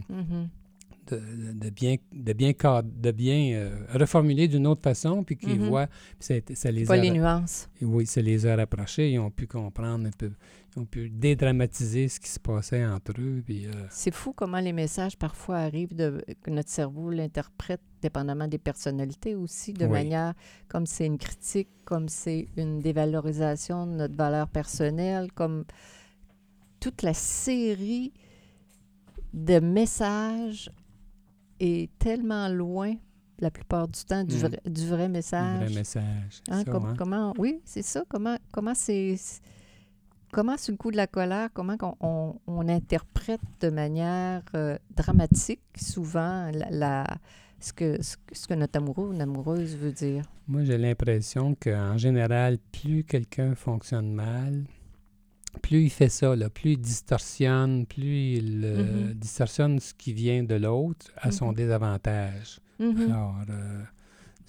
De, 1.10 1.52
de 1.52 1.70
bien, 1.70 1.96
de 2.12 2.32
bien, 2.32 2.52
de 2.52 3.10
bien 3.10 3.52
euh, 3.54 3.70
reformuler 3.94 4.48
d'une 4.48 4.66
autre 4.66 4.82
façon, 4.82 5.24
puis 5.24 5.36
qu'ils 5.36 5.60
Mhm. 5.60 5.68
voient, 5.68 5.86
puis 6.18 6.42
ça, 6.54 6.70
les 6.70 6.84
Pas 6.84 6.94
a, 6.94 6.96
les 6.96 7.10
nuances. 7.10 7.68
oui, 7.82 8.06
ça 8.06 8.20
les 8.20 8.46
a 8.46 8.56
rapprochés, 8.56 9.10
ils 9.12 9.18
ont 9.18 9.30
pu 9.30 9.46
comprendre 9.46 10.06
un 10.06 10.10
peu, 10.10 10.30
ils 10.76 10.80
ont 10.80 10.84
pu 10.84 11.10
dédramatiser 11.10 12.08
ce 12.08 12.20
qui 12.20 12.28
se 12.28 12.38
passait 12.38 12.84
entre 12.84 13.12
eux, 13.18 13.42
puis 13.44 13.66
euh, 13.66 13.70
C'est 13.90 14.14
fou 14.14 14.32
comment 14.32 14.60
les 14.60 14.72
messages 14.72 15.16
parfois 15.16 15.56
arrivent, 15.58 15.94
de, 15.94 16.24
que 16.42 16.50
notre 16.50 16.70
cerveau 16.70 17.10
l'interprète 17.10 17.80
dépendamment 18.02 18.46
des 18.46 18.58
personnalités 18.58 19.34
aussi, 19.34 19.72
de 19.72 19.84
Oui. 19.86 19.90
manière 19.92 20.34
comme 20.68 20.86
c'est 20.86 21.06
une 21.06 21.18
critique, 21.18 21.68
comme 21.84 22.08
c'est 22.08 22.46
une 22.56 22.78
dévalorisation 22.80 23.86
de 23.86 23.92
notre 23.92 24.14
valeur 24.14 24.48
personnelle, 24.48 25.32
comme 25.32 25.64
toute 26.80 27.02
la 27.02 27.14
série 27.14 28.12
de 29.34 29.58
messages 29.58 30.70
est 31.60 31.90
tellement 31.98 32.48
loin 32.48 32.94
la 33.40 33.50
plupart 33.50 33.86
du 33.88 34.00
temps 34.04 34.24
du, 34.24 34.34
Mm. 34.34 34.38
vrai, 34.38 34.60
du 34.66 34.86
vrai 34.88 35.08
message. 35.08 35.66
vrai 35.66 35.74
message. 35.74 36.42
Hein, 36.50 36.64
ça, 36.64 36.70
com- 36.72 36.86
hein? 36.86 36.94
Comment, 36.98 37.34
oui, 37.38 37.60
c'est 37.64 37.82
ça. 37.82 38.02
Comment, 38.08 38.36
comment 38.52 38.74
c'est, 38.74 39.16
comment 40.32 40.56
sur 40.56 40.72
le 40.72 40.76
coup 40.76 40.90
de 40.90 40.96
la 40.96 41.06
colère, 41.06 41.48
comment 41.54 41.76
on, 42.00 42.34
on 42.46 42.68
interprète 42.68 43.40
de 43.60 43.70
manière 43.70 44.42
euh, 44.54 44.76
dramatique 44.96 45.60
souvent 45.76 46.50
la, 46.52 46.70
la- 46.70 47.18
ce, 47.60 47.72
que, 47.72 48.00
ce, 48.02 48.16
ce 48.32 48.46
que 48.46 48.54
notre 48.54 48.76
amoureux 48.78 49.08
ou 49.08 49.12
une 49.12 49.20
amoureuse 49.22 49.76
veut 49.76 49.92
dire? 49.92 50.24
Moi, 50.46 50.64
j'ai 50.64 50.78
l'impression 50.78 51.54
qu'en 51.60 51.96
général, 51.98 52.58
plus 52.72 53.04
quelqu'un 53.04 53.54
fonctionne 53.54 54.12
mal, 54.12 54.64
plus 55.58 55.82
il 55.84 55.90
fait 55.90 56.08
ça, 56.08 56.34
là, 56.36 56.48
plus 56.50 56.72
il 56.72 56.80
distorsionne, 56.80 57.86
plus 57.86 58.36
il 58.36 58.62
euh, 58.64 59.08
Mhm. 59.08 59.14
distorsionne 59.14 59.78
ce 59.80 59.92
qui 59.94 60.12
vient 60.12 60.42
de 60.42 60.54
l'autre 60.54 61.06
à 61.16 61.30
son 61.30 61.48
Mhm. 61.48 61.54
désavantage. 61.54 62.60
Mhm. 62.78 63.00
Alors, 63.10 63.36
euh, 63.50 63.82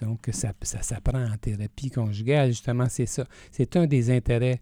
donc, 0.01 0.29
ça, 0.31 0.53
ça 0.61 0.81
s'apprend 0.81 1.23
en 1.25 1.37
thérapie 1.37 1.91
conjugale, 1.91 2.49
justement, 2.49 2.87
c'est 2.89 3.05
ça. 3.05 3.25
C'est 3.51 3.75
un 3.75 3.85
des 3.87 4.11
intérêts 4.11 4.61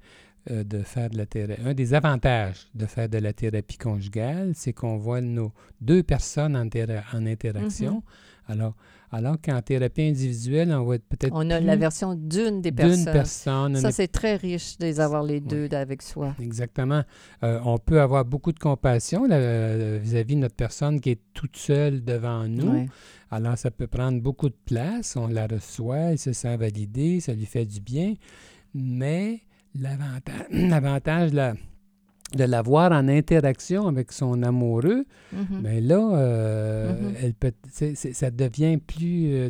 euh, 0.50 0.63
de 0.63 0.82
faire 0.82 1.10
de 1.10 1.18
la 1.18 1.25
thérapie. 1.25 1.62
Un 1.66 1.74
des 1.74 1.94
avantages 1.94 2.68
de 2.74 2.86
faire 2.86 3.10
de 3.10 3.18
la 3.18 3.34
thérapie 3.34 3.77
conjugale, 3.77 4.54
c'est 4.56 4.72
qu'on 4.72 4.96
voit 4.98 5.20
nos 5.20 5.51
deux 5.82 6.04
personnes 6.04 6.56
en, 6.56 6.68
en 7.13 7.25
interaction. 7.25 8.01
Alors, 8.48 8.74
alors 9.12 9.38
qu'en 9.42 9.62
thérapie 9.62 10.02
individuelle, 10.04 10.72
on 10.74 10.84
va 10.86 10.96
être 10.96 11.06
peut-être 11.06 11.32
On 11.34 11.50
a 11.50 11.60
la 11.60 11.76
version 11.76 12.14
d'une 12.16 12.62
des 12.62 12.72
d'une 12.72 12.76
personnes. 12.76 13.06
personne. 13.14 13.78
on 13.78 13.80
Ça, 13.80 13.90
est- 13.90 13.92
c'est 13.94 14.08
très 14.10 14.36
riche 14.36 14.78
de 14.78 14.86
les 14.86 15.00
avoir 15.00 15.24
les 15.24 15.40
deux 15.40 15.70
avec 15.72 16.02
soi. 16.02 16.36
Exactement. 16.42 17.04
Euh, 17.44 17.60
on 17.64 17.78
peut 17.78 18.02
avoir 18.02 18.26
beaucoup 18.26 18.52
de 18.52 18.60
compassion 18.60 19.26
euh, 19.32 20.00
vis-à-vis 20.02 20.36
de 20.36 20.42
notre 20.42 20.56
personne 20.56 21.00
qui 21.00 21.12
est 21.12 21.22
toute 21.34 21.56
seule 21.58 22.04
devant 22.04 22.48
nous. 22.48 22.88
Alors, 23.32 23.58
ça 23.58 23.72
peut 23.72 23.88
prendre 23.88 24.22
beaucoup 24.22 24.50
de 24.50 24.56
place. 24.66 25.16
On 25.18 25.28
la 25.28 25.48
reçoit, 25.48 25.98
elle 26.12 26.18
se 26.20 26.34
sent 26.34 26.56
validée, 26.58 27.20
ça 27.20 27.34
lui 27.34 27.46
fait 27.46 27.66
du 27.66 27.80
bien. 27.82 28.14
Mais 28.74 29.42
l'avanta- 29.78 30.32
l'avantage 30.52 31.32
de 31.32 31.36
la, 31.38 31.54
de 32.36 32.43
la 32.43 32.62
voir 32.62 32.91
en 32.91 33.07
interaction 33.07 33.88
avec 33.88 34.12
son 34.12 34.43
amoureux, 34.43 35.05
mais 35.50 35.79
là, 35.79 35.98
euh, 36.17 36.93
Mhm. 36.93 37.13
elle 37.22 37.34
peut, 37.34 37.53
ça 37.93 38.31
devient 38.31 38.77
plus 38.77 39.27
euh, 39.34 39.50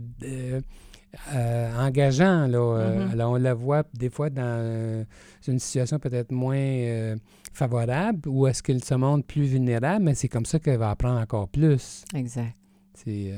euh, 1.33 1.79
engageant. 1.87 2.45
Là. 2.47 2.89
Mhm. 3.05 3.11
Alors, 3.13 3.31
on 3.31 3.37
la 3.37 3.53
voit 3.55 3.83
des 3.95 4.09
fois 4.11 4.29
dans 4.29 5.05
une 5.47 5.57
situation 5.59 5.97
peut-être 5.97 6.31
moins 6.31 7.15
favorable 7.53 8.27
ou 8.29 8.45
est-ce 8.45 8.61
qu'elle 8.61 8.83
se 8.83 8.93
montre 8.93 9.25
plus 9.25 9.45
vulnérable, 9.45 10.05
mais 10.05 10.13
c'est 10.13 10.27
comme 10.27 10.45
ça 10.45 10.59
qu'elle 10.59 10.77
va 10.77 10.91
apprendre 10.91 11.19
encore 11.19 11.47
plus. 11.47 12.03
Exact. 12.13 12.53
C'est, 12.93 13.33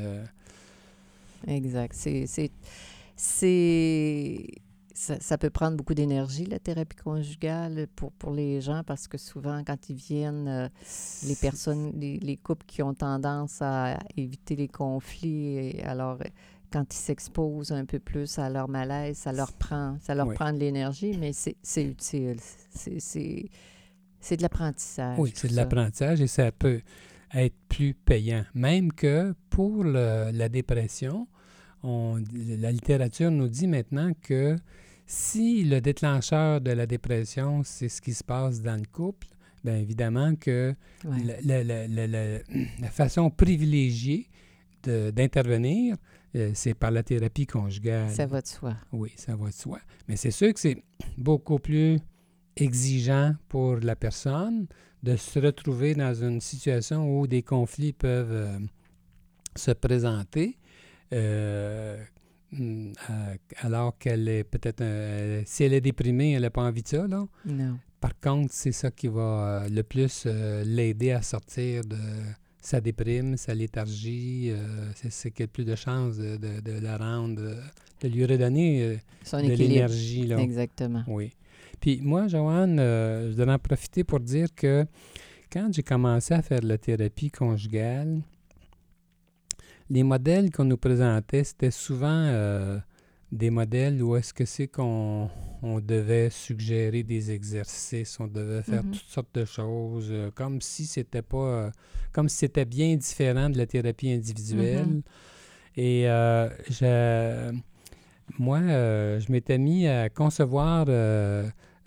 Exact. 1.48 1.94
C'est, 3.16 4.48
ça, 5.02 5.18
ça 5.22 5.38
peut 5.38 5.50
prendre 5.50 5.78
beaucoup 5.78 5.94
d'énergie, 5.94 6.44
la 6.46 6.60
thérapie 6.60 6.98
conjugale, 6.98 7.88
pour, 7.96 8.12
pour 8.12 8.32
les 8.32 8.60
gens, 8.60 8.84
parce 8.86 9.08
que 9.08 9.18
souvent, 9.18 9.64
quand 9.66 9.90
ils 9.90 9.96
viennent, 9.96 10.48
euh, 10.50 10.68
les 11.26 11.36
personnes, 11.38 11.94
les, 11.96 12.18
les 12.20 12.36
couples 12.36 12.66
qui 12.68 12.84
ont 12.84 12.94
tendance 12.94 13.62
à 13.62 13.98
éviter 14.18 14.58
les 14.58 14.68
conflits, 14.68 15.56
et 15.56 15.84
alors, 15.86 16.18
quand 16.70 16.94
ils 16.94 16.98
s'exposent 16.98 17.72
un 17.72 17.86
peu 17.86 18.00
plus 18.00 18.38
à 18.40 18.50
leur 18.50 18.68
malaise, 18.68 19.18
ça 19.18 19.32
leur 19.32 19.54
prend, 19.54 19.98
ça 20.02 20.16
leur 20.16 20.28
Oui. 20.28 20.36
prend 20.36 20.52
de 20.52 20.58
l'énergie, 20.60 21.16
mais 21.18 21.32
c'est, 21.32 21.56
utile. 21.86 22.36
C'est, 22.70 24.36
de 24.36 24.42
l'apprentissage. 24.42 25.18
Oui, 25.18 25.32
c'est 25.34 25.48
de 25.48 25.56
l'apprentissage 25.56 26.20
et 26.20 26.28
ça 26.28 26.52
peut 26.52 26.82
être 27.34 27.56
plus 27.70 27.94
payant. 27.94 28.44
Même 28.54 28.92
que 28.92 29.34
pour 29.50 29.86
le- 29.86 30.32
la 30.34 30.50
dépression, 30.50 31.26
on- 31.84 32.22
la 32.34 32.72
littérature 32.74 33.32
nous 33.32 33.48
dit 33.48 33.68
maintenant 33.68 34.12
que 34.22 34.58
si 35.12 35.64
le 35.64 35.82
déclencheur 35.82 36.62
de 36.62 36.70
la 36.70 36.86
dépression, 36.86 37.64
c'est 37.64 37.90
ce 37.90 38.00
qui 38.00 38.14
se 38.14 38.24
passe 38.24 38.62
dans 38.62 38.76
le 38.80 38.86
couple, 38.86 39.26
bien 39.64 39.76
évidemment 39.78 40.36
que 40.36 40.76
Ouais. 41.04 41.18
la, 41.44 41.64
la- 41.64 41.88
la- 41.88 42.08
la- 42.08 42.38
la 42.80 42.90
façon 42.92 43.32
privilégiée 43.32 44.30
d'intervenir, 44.84 45.96
euh, 46.36 46.52
c'est 46.54 46.76
par 46.76 46.92
la 46.92 47.02
thérapie 47.02 47.48
conjugale. 47.48 48.12
Ça 48.12 48.28
va 48.28 48.40
de 48.42 48.48
soi. 48.48 48.76
Oui, 48.92 49.12
ça 49.16 49.36
va 49.36 49.48
de 49.48 49.54
soi. 49.54 49.80
Mais 50.08 50.16
c'est 50.16 50.32
sûr 50.32 50.54
que 50.54 50.60
c'est 50.60 50.78
beaucoup 51.18 51.58
plus 51.58 52.00
exigeant 52.56 53.34
pour 53.48 53.78
la 53.78 53.96
personne 53.96 54.68
de 55.02 55.16
se 55.16 55.40
retrouver 55.40 55.96
dans 55.96 56.14
une 56.14 56.40
situation 56.40 57.20
où 57.20 57.26
des 57.26 57.42
conflits 57.42 57.94
peuvent 57.94 58.32
euh, 58.32 58.60
se 59.56 59.72
présenter. 59.72 60.58
euh, 61.14 61.98
hum, 62.58 62.94
à- 63.08 63.66
alors 63.66 63.98
qu'elle 63.98 64.28
est 64.28 64.44
peut-être... 64.44 64.82
euh, 64.82 65.42
si 65.46 65.64
elle 65.64 65.74
est 65.74 65.82
déprimée, 65.82 66.34
elle 66.34 66.42
n'a 66.44 66.50
pas 66.50 66.64
envie 66.64 66.84
de 66.84 66.88
ça, 66.88 67.08
là. 67.08 67.26
Non. 67.46 67.78
Par 68.00 68.18
contre, 68.20 68.54
c'est 68.54 68.72
ça 68.72 68.92
qui 68.92 69.08
va 69.08 69.22
euh, 69.64 69.70
le 69.70 69.84
plus 69.84 70.24
euh, 70.26 70.64
l'aider 70.64 71.12
à 71.12 71.22
sortir 71.22 71.84
de 71.84 71.98
sa 72.62 72.80
déprime, 72.82 73.36
sa 73.38 73.54
léthargie. 73.54 74.50
euh, 74.52 74.92
c'est 74.96 75.12
ce 75.12 75.28
qui 75.30 75.44
a 75.44 75.46
le 75.46 75.52
plus 75.52 75.66
de 75.66 75.76
chances 75.76 76.18
de, 76.18 76.38
de- 76.38 76.62
de 76.62 76.80
la 76.80 76.98
rendre, 76.98 77.42
euh, 77.42 77.56
de 78.02 78.08
lui 78.08 78.26
redonner 78.26 78.84
euh, 78.84 78.96
Son 79.24 79.42
de 79.42 79.52
l'énergie. 79.54 80.26
là. 80.28 80.38
Exactement. 80.40 81.04
Oui. 81.08 81.32
Puis 81.82 82.00
moi, 82.02 82.28
Joanne, 82.28 82.80
euh 82.80 83.26
je 83.32 83.36
voudrais 83.38 83.54
en 83.54 83.60
profiter 83.60 84.04
pour 84.04 84.20
dire 84.22 84.48
que 84.56 84.86
quand 85.52 85.70
j'ai 85.74 85.84
commencé 85.84 86.34
à 86.34 86.42
faire 86.42 86.62
la 86.62 86.78
thérapie 86.78 87.32
conjugale, 87.32 88.22
les 89.90 90.04
modèles 90.04 90.52
qu'on 90.52 90.66
nous 90.66 90.78
présentait, 90.78 91.44
c'était 91.44 91.72
souvent 91.72 92.08
euh, 92.28 92.78
des 93.32 93.50
modèles 93.50 94.02
où 94.04 94.16
est-ce 94.16 94.34
que 94.34 94.46
c'est 94.46 94.68
qu'on 94.68 95.30
on 95.62 95.80
devait 95.80 96.30
suggérer 96.30 97.04
des 97.04 97.32
exercices, 97.32 98.20
on 98.20 98.28
devait 98.28 98.62
faire 98.64 98.84
Mhm. 98.84 98.92
toutes 98.92 99.10
sortes 99.10 99.36
de 99.36 99.46
choses, 99.46 100.08
euh, 100.12 100.32
comme 100.34 100.62
si 100.62 100.86
c'était 100.86 101.22
pas, 101.22 101.38
euh, 101.38 101.72
comme 102.12 102.30
si 102.30 102.38
c'était 102.38 102.66
bien 102.66 102.96
différent 102.96 103.50
de 103.50 103.58
la 103.58 103.66
thérapie 103.66 104.12
individuelle. 104.12 104.88
Mhm. 104.88 105.02
Et 105.78 106.04
je, 106.04 107.52
moi, 108.38 108.60
je 108.60 109.32
m'étais 109.32 109.58
mis 109.58 109.88
à 109.88 110.10
concevoir 110.10 110.86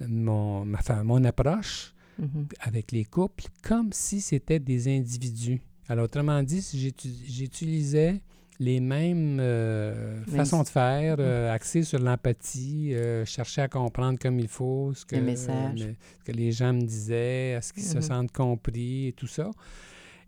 mon, 0.09 0.65
ma, 0.65 0.79
enfin, 0.79 1.05
mon 1.05 1.23
approche 1.25 1.93
Mhm. 2.19 2.47
avec 2.61 2.93
les 2.93 3.05
couples 3.05 3.45
comme 3.63 3.93
si 3.93 4.21
c'était 4.21 4.61
des 4.61 4.89
individus. 4.89 5.61
Alors, 5.93 6.07
autrement 6.07 6.43
dit, 6.43 6.63
si 6.63 6.79
j'utilisais 7.27 8.23
les 8.59 8.81
mêmes 8.81 9.37
euh, 9.41 10.23
Même 10.27 10.37
façons 10.37 10.63
de 10.63 10.69
faire, 10.69 11.17
euh, 11.19 11.53
axées 11.53 11.83
sur 11.83 11.99
l'empathie, 11.99 12.95
euh, 12.95 13.27
chercher 13.27 13.61
à 13.61 13.69
comprendre 13.69 14.19
comme 14.19 14.39
il 14.41 14.49
faut 14.49 14.95
ce 14.95 15.05
que, 15.05 15.17
Le 15.17 15.21
message. 15.23 15.81
le- 15.81 15.95
ce 16.21 16.25
que 16.25 16.33
les 16.33 16.51
gens 16.51 16.73
me 16.73 16.81
disaient, 16.81 17.57
à 17.57 17.61
ce 17.61 17.75
qu'ils 17.75 17.83
se 17.83 17.99
Mhm. 17.99 18.03
sentent 18.03 18.33
compris 18.33 19.09
et 19.09 19.13
tout 19.13 19.27
ça. 19.27 19.51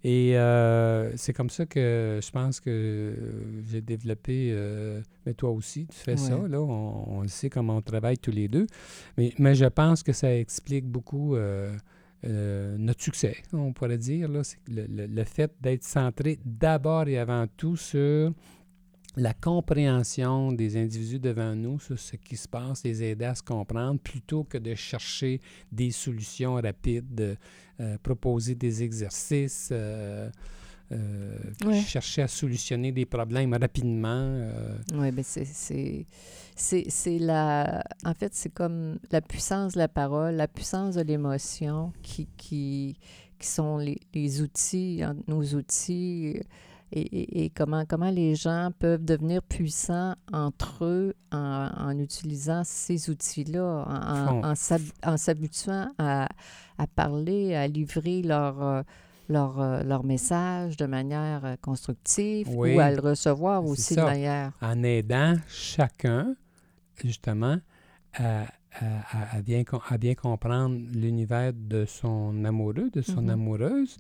Et 0.07 0.37
euh, 0.37 1.17
c'est 1.17 1.33
comme 1.33 1.49
ça 1.49 1.65
que 1.65 2.21
je 2.23 2.31
pense 2.31 2.61
que 2.61 3.15
j'ai 3.67 3.81
développé, 3.81 4.55
mais 5.25 5.33
toi 5.33 5.49
aussi, 5.51 5.87
tu 5.87 5.97
fais 5.97 6.19
ça, 6.19 6.37
là, 6.47 6.61
on, 6.61 7.05
on 7.21 7.23
le 7.23 7.29
sait 7.29 7.49
comment 7.49 7.77
on 7.79 7.81
travaille 7.81 8.19
tous 8.19 8.33
les 8.33 8.49
deux. 8.49 8.67
Mais, 9.17 9.33
mais 9.39 9.55
je 9.55 9.65
pense 9.65 10.03
que 10.03 10.13
ça 10.13 10.37
explique 10.37 10.85
beaucoup 10.85 11.37
euh, 12.27 12.77
notre 12.79 13.03
succès, 13.03 13.37
on 13.53 13.73
pourrait 13.73 13.99
dire. 13.99 14.29
Là, 14.29 14.43
c'est 14.45 14.59
le, 14.69 14.87
le- 14.87 15.07
le 15.07 15.25
fait 15.25 15.53
d'être 15.61 15.85
centré 15.85 16.39
d'abord 16.45 17.07
et 17.09 17.19
avant 17.19 17.47
tout 17.57 17.77
sur 17.77 18.33
la 19.17 19.33
compréhension 19.33 20.51
des 20.51 20.77
individus 20.77 21.21
devant 21.21 21.55
nous, 21.55 21.79
sur 21.79 21.99
ce 21.99 22.17
qui 22.17 22.37
se 22.37 22.49
passe, 22.49 22.83
les 22.83 23.03
aider 23.03 23.25
à 23.27 23.35
se 23.37 23.43
comprendre, 23.43 24.01
plutôt 24.01 24.43
que 24.45 24.59
de 24.59 24.75
chercher 24.75 25.41
des 25.71 25.93
solutions 25.93 26.55
rapides, 26.55 27.15
de, 27.15 27.37
euh, 27.81 27.97
proposer 28.03 28.55
des 28.57 28.83
exercices, 28.83 29.69
euh, 29.71 30.29
euh, 30.93 31.37
Ouais. 31.65 31.81
chercher 31.81 32.23
à 32.23 32.29
solutionner 32.29 32.93
des 32.93 33.07
problèmes 33.07 33.55
rapidement. 33.55 34.09
euh, 34.11 34.77
Oui, 34.95 35.11
ben 35.13 35.25
c'est, 35.25 35.45
c'est, 36.57 37.19
la... 37.19 37.83
En 38.05 38.15
fait, 38.15 38.35
c'est 38.35 38.53
comme 38.53 38.99
la 39.11 39.21
puissance 39.21 39.73
de 39.75 39.79
la 39.79 39.89
parole, 39.89 40.35
la 40.35 40.49
puissance 40.49 40.95
de 40.95 41.03
l'émotion 41.03 41.93
qui, 42.03 42.29
qui, 42.37 42.97
qui 43.39 43.47
sont 43.49 43.79
les, 43.79 43.99
les 44.15 44.41
outils, 44.43 45.03
nos 45.27 45.43
outils, 45.55 46.41
et, 46.93 47.01
et- 47.01 47.45
et 47.47 47.51
comment, 47.51 47.85
comment 47.87 48.11
les 48.11 48.37
gens 48.37 48.71
peuvent 48.79 49.05
devenir 49.05 49.43
puissants 49.43 50.15
entre 50.33 50.85
eux 50.85 51.15
en, 51.33 51.71
en 51.77 51.99
utilisant 51.99 52.63
ces 52.65 53.11
outils-là, 53.11 53.85
en, 53.89 54.45
en, 54.45 54.51
en 54.51 54.55
s'hab- 54.55 54.93
en 55.05 55.17
s'habituant 55.17 55.89
à, 55.99 56.29
à 56.79 56.87
parler, 56.87 57.55
à 57.57 57.67
livrer 57.67 58.23
leur... 58.23 58.85
leur, 59.29 59.61
euh, 59.61 59.83
leur 59.83 60.05
message 60.05 60.77
de 60.77 60.87
manière 60.87 61.45
euh, 61.45 61.57
constructive 61.61 62.49
Oui, 62.51 62.75
ou 62.77 62.81
à 62.81 62.91
le 62.91 63.01
recevoir 63.01 63.65
aussi 63.65 63.95
de 63.95 64.01
ça. 64.01 64.07
manière 64.07 64.53
en 64.61 64.83
aidant 64.83 65.35
chacun, 65.49 66.35
justement, 67.03 67.57
à, 68.15 68.43
à- 68.81 69.41
bien, 69.43 69.63
à 69.89 69.99
bien 69.99 70.15
comprendre 70.15 70.79
l'univers 70.93 71.53
de 71.55 71.85
son 71.85 72.45
amoureux, 72.45 72.91
de 72.93 73.03
son 73.03 73.23
Mhm. 73.23 73.31
amoureuse, 73.31 73.97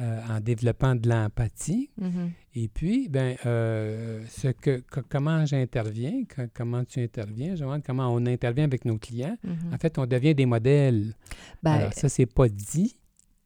euh, 0.00 0.20
en 0.30 0.38
développant 0.40 0.94
de 0.94 1.08
l'empathie. 1.08 1.90
Mhm. 2.00 2.30
Et 2.54 2.68
puis, 2.68 3.08
ben, 3.08 3.36
euh, 3.46 4.22
ce 4.28 4.48
que, 4.48 4.80
co- 4.90 5.00
comment 5.08 5.44
j'interviens, 5.44 6.22
co- 6.24 6.42
comment 6.54 6.84
tu 6.84 7.02
interviens, 7.02 7.56
Joanne, 7.56 7.82
comment 7.84 8.08
on 8.14 8.24
intervient 8.26 8.64
avec 8.64 8.84
nos 8.84 8.96
clients. 8.98 9.36
Mhm. 9.42 9.74
En 9.74 9.78
fait, 9.78 9.98
on 9.98 10.06
devient 10.06 10.34
des 10.36 10.46
modèles. 10.46 11.14
Ben, 11.64 11.72
Alors, 11.72 11.92
ça, 11.94 12.08
c'est 12.08 12.26
pas 12.26 12.48
dit 12.48 12.96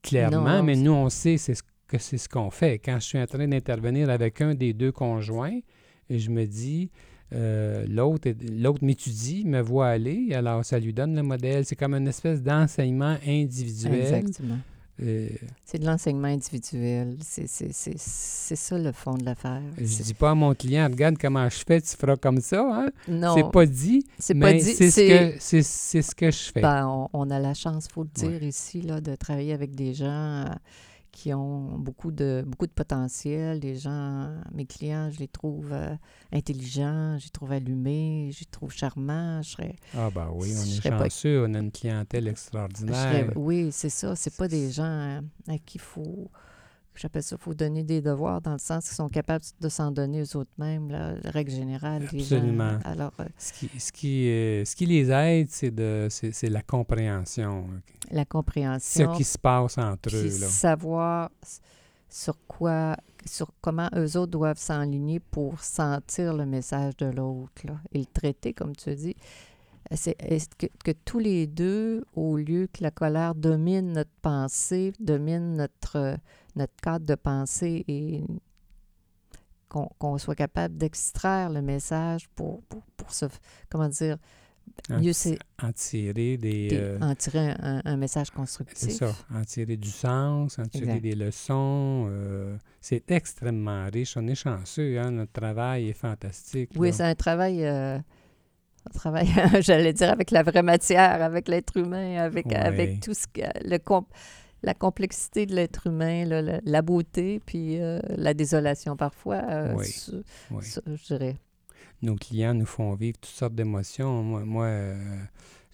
clairement, 0.02 0.58
Non, 0.58 0.62
mais 0.62 0.76
nous, 0.76 0.92
on 0.92 1.08
sait 1.08 1.36
c'est 1.36 1.54
ce 1.54 1.62
que 1.88 1.98
c'est 1.98 2.18
ce 2.18 2.28
qu'on 2.28 2.50
fait. 2.50 2.78
Quand 2.78 2.98
je 3.00 3.04
suis 3.04 3.18
en 3.18 3.26
train 3.26 3.46
d'intervenir 3.46 4.10
avec 4.10 4.40
un 4.40 4.54
des 4.54 4.72
deux 4.72 4.92
conjoints, 4.92 5.60
je 6.10 6.30
me 6.30 6.46
dis, 6.46 6.90
euh, 7.32 7.86
l'autre 7.88 8.30
l'autre 8.50 8.84
m'étudie, 8.84 9.44
me 9.44 9.60
voit 9.60 9.88
aller, 9.88 10.34
alors 10.34 10.64
ça 10.64 10.78
lui 10.78 10.92
donne 10.92 11.14
le 11.14 11.22
modèle. 11.22 11.64
C'est 11.64 11.76
comme 11.76 11.94
une 11.94 12.08
espèce 12.08 12.42
d'enseignement 12.42 13.16
individuel. 13.26 13.94
Exactement. 13.94 14.58
C'est 14.98 15.78
de 15.78 15.86
l'enseignement 15.86 16.28
individuel. 16.28 17.16
C'est 17.22 17.46
ça 18.56 18.78
le 18.78 18.92
fond 18.92 19.14
de 19.14 19.24
l'affaire. 19.24 19.62
je 19.78 20.02
dis 20.02 20.14
pas 20.14 20.30
à 20.30 20.34
mon 20.34 20.54
client, 20.54 20.86
regarde 20.90 21.16
comment 21.20 21.48
je 21.48 21.58
fais, 21.66 21.80
tu 21.80 21.96
feras 21.96 22.16
comme 22.16 22.40
ça. 22.40 22.62
Hein? 22.70 22.88
Non, 23.08 23.34
C'est 23.34 23.50
pas 23.50 23.66
dit, 23.66 24.04
c'est 24.18 24.34
pas 24.34 24.52
mais 24.52 24.58
dit. 24.62 24.74
c'est 24.74 24.90
ce, 24.90 25.62
ce 26.02 26.14
que 26.14 26.30
je 26.30 26.52
fais. 26.52 26.60
Ben, 26.60 26.86
on, 26.86 27.08
on 27.12 27.30
a 27.30 27.38
la 27.40 27.54
chance, 27.54 27.86
il 27.88 27.92
faut 27.92 28.04
le 28.04 28.22
Ouais. 28.22 28.38
dire 28.38 28.42
ici, 28.42 28.82
là, 28.82 29.00
de 29.00 29.14
travailler 29.16 29.52
avec 29.54 29.74
des 29.74 29.94
gens 29.94 30.06
euh, 30.06 30.44
qui 31.12 31.32
ont 31.34 31.78
beaucoup 31.78 32.10
de, 32.10 32.42
beaucoup 32.46 32.66
de 32.66 32.72
potentiel. 32.72 33.60
Les 33.60 33.76
gens, 33.76 34.34
mes 34.52 34.64
clients, 34.66 35.10
je 35.10 35.18
les 35.18 35.28
trouve 35.28 35.70
euh, 35.72 35.94
intelligents, 36.32 37.18
je 37.18 37.24
les 37.24 37.30
trouve 37.30 37.52
allumés, 37.52 38.30
je 38.32 38.40
les 38.40 38.46
trouve 38.50 38.72
charmants. 38.72 39.40
Je 39.42 39.50
serais, 39.50 39.76
Ah 39.94 40.08
ben 40.10 40.30
oui, 40.34 40.48
on 40.56 40.62
est 40.62 40.64
serais 40.64 40.90
pas- 40.90 41.04
chanceux, 41.04 41.44
on 41.46 41.54
a 41.54 41.58
une 41.58 41.70
clientèle 41.70 42.28
extraordinaire. 42.28 42.96
serais- 43.26 43.36
oui, 43.36 43.68
c'est 43.72 43.90
ça. 43.90 44.16
C'est 44.16 44.34
pas 44.36 44.48
des 44.48 44.70
gens 44.70 44.84
euh, 44.84 45.20
à 45.48 45.58
qui 45.58 45.76
il 45.76 45.80
faut 45.80 46.30
j'appelle 46.94 47.22
ça, 47.22 47.36
il 47.38 47.42
faut 47.42 47.54
donner 47.54 47.82
des 47.82 48.00
devoirs 48.00 48.40
dans 48.40 48.52
le 48.52 48.58
sens 48.58 48.86
qu'ils 48.86 48.96
sont 48.96 49.08
capables 49.08 49.44
de 49.60 49.68
s'en 49.68 49.90
donner 49.90 50.22
aux 50.22 50.36
autres 50.36 50.50
mêmes, 50.58 50.90
la 50.90 51.14
règle 51.24 51.50
générale. 51.50 52.08
Absolument. 52.12 52.78
Alors, 52.84 53.12
euh, 53.20 53.24
ce, 53.38 53.52
qui, 53.52 53.70
ce, 53.78 53.92
qui, 53.92 54.24
ce 54.66 54.76
qui 54.76 54.86
les 54.86 55.10
aide, 55.10 55.48
c'est, 55.50 55.70
de, 55.70 56.08
c'est, 56.10 56.48
la 56.48 56.62
compréhension. 56.62 57.66
La 58.10 58.24
compréhension. 58.24 59.12
Ce 59.12 59.16
qui 59.16 59.24
se 59.24 59.38
passe 59.38 59.78
entre 59.78 60.14
eux. 60.14 60.24
Là. 60.24 60.46
Savoir 60.48 61.30
sur 62.08 62.36
quoi, 62.46 62.96
sur 63.24 63.50
comment 63.60 63.88
eux 63.96 64.16
autres 64.16 64.32
doivent 64.32 64.58
s'enligner 64.58 65.18
pour 65.18 65.60
sentir 65.62 66.34
le 66.34 66.44
message 66.44 66.96
de 66.98 67.06
l'autre 67.06 67.62
et 67.92 67.98
le 67.98 68.06
traiter, 68.06 68.52
comme 68.52 68.76
tu 68.76 68.94
dis 68.94 69.16
c'est 69.90 70.16
que, 70.58 70.66
que, 70.84 70.92
tous 71.04 71.18
les 71.18 71.46
deux, 71.46 72.04
au 72.14 72.36
lieu 72.36 72.68
que 72.72 72.82
la 72.82 72.90
colère 72.90 73.34
domine 73.34 73.92
notre 73.92 74.10
pensée, 74.22 74.92
domine 75.00 75.56
notre, 75.56 76.16
notre 76.56 76.74
cadre 76.82 77.04
de 77.04 77.14
pensée 77.14 77.84
et 77.88 78.22
qu'on 79.68 80.18
soit 80.18 80.34
capable 80.34 80.76
d'extraire 80.76 81.48
le 81.48 81.62
message 81.62 82.28
pour, 82.34 82.62
pour, 82.64 82.82
pour, 82.96 83.12
se, 83.12 83.24
comment 83.70 83.88
dire, 83.88 84.18
mieux 84.90 85.12
c'est... 85.12 85.38
En 85.62 85.72
tirer 85.72 86.36
des... 86.36 86.68
Euh, 86.72 86.98
en 87.00 87.14
tirer 87.14 87.54
un, 87.58 87.96
message 87.96 88.30
constructif. 88.30 88.90
C'est 88.90 88.90
ça, 88.90 89.14
en 89.34 89.42
tirer 89.44 89.76
du 89.76 89.90
sens, 89.90 90.58
en 90.58 90.66
tirer 90.66 91.00
des 91.00 91.14
leçons. 91.14 92.06
Euh, 92.10 92.56
c'est 92.80 93.10
extrêmement 93.10 93.88
riche. 93.92 94.16
On 94.16 94.26
est 94.26 94.34
chanceux, 94.34 94.98
hein? 94.98 95.10
notre 95.10 95.32
travail 95.32 95.88
est 95.88 95.94
fantastique. 95.94 96.70
Oui, 96.76 96.92
c'est 96.92 97.04
un 97.04 97.14
travail... 97.14 97.64
Euh, 97.64 97.98
on 98.94 98.98
travaille, 98.98 99.28
j'allais 99.60 99.92
dire, 99.92 100.10
avec 100.10 100.30
la 100.30 100.42
vraie 100.42 100.62
matière, 100.62 101.22
avec 101.22 101.48
l'être 101.48 101.76
humain, 101.76 102.16
avec, 102.18 102.52
avec 102.52 103.00
tout 103.00 103.14
ce 103.14 103.26
que, 103.26 103.42
le 103.64 103.78
la 104.64 104.74
complexité 104.74 105.44
de 105.44 105.56
l'être 105.56 105.88
humain, 105.88 106.24
la, 106.64 106.82
beauté, 106.82 107.40
puis 107.44 107.80
euh, 107.80 107.98
la 108.16 108.32
désolation 108.32 108.96
parfois. 108.96 109.42
Euh, 109.50 109.74
oui. 109.76 110.62
je 110.62 111.04
dirais. 111.04 111.36
Nos 112.00 112.14
clients 112.14 112.54
nous 112.54 112.66
font 112.66 112.94
vivre 112.94 113.18
toutes 113.20 113.34
sortes 113.34 113.56
d'émotions. 113.56 114.22
Moi, 114.22 114.44
moi 114.44 114.66
euh, 114.66 114.94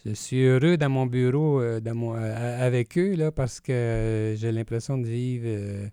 je 0.06 0.12
suis 0.12 0.42
heureux 0.42 0.78
dans 0.78 0.88
mon 0.88 1.04
bureau 1.04 1.80
dans 1.80 2.14
avec 2.14 2.96
eux 2.96 3.14
là, 3.14 3.30
parce 3.30 3.60
que 3.60 4.34
j'ai 4.38 4.52
l'impression 4.52 4.96
de 4.96 5.06
vivre 5.06 5.90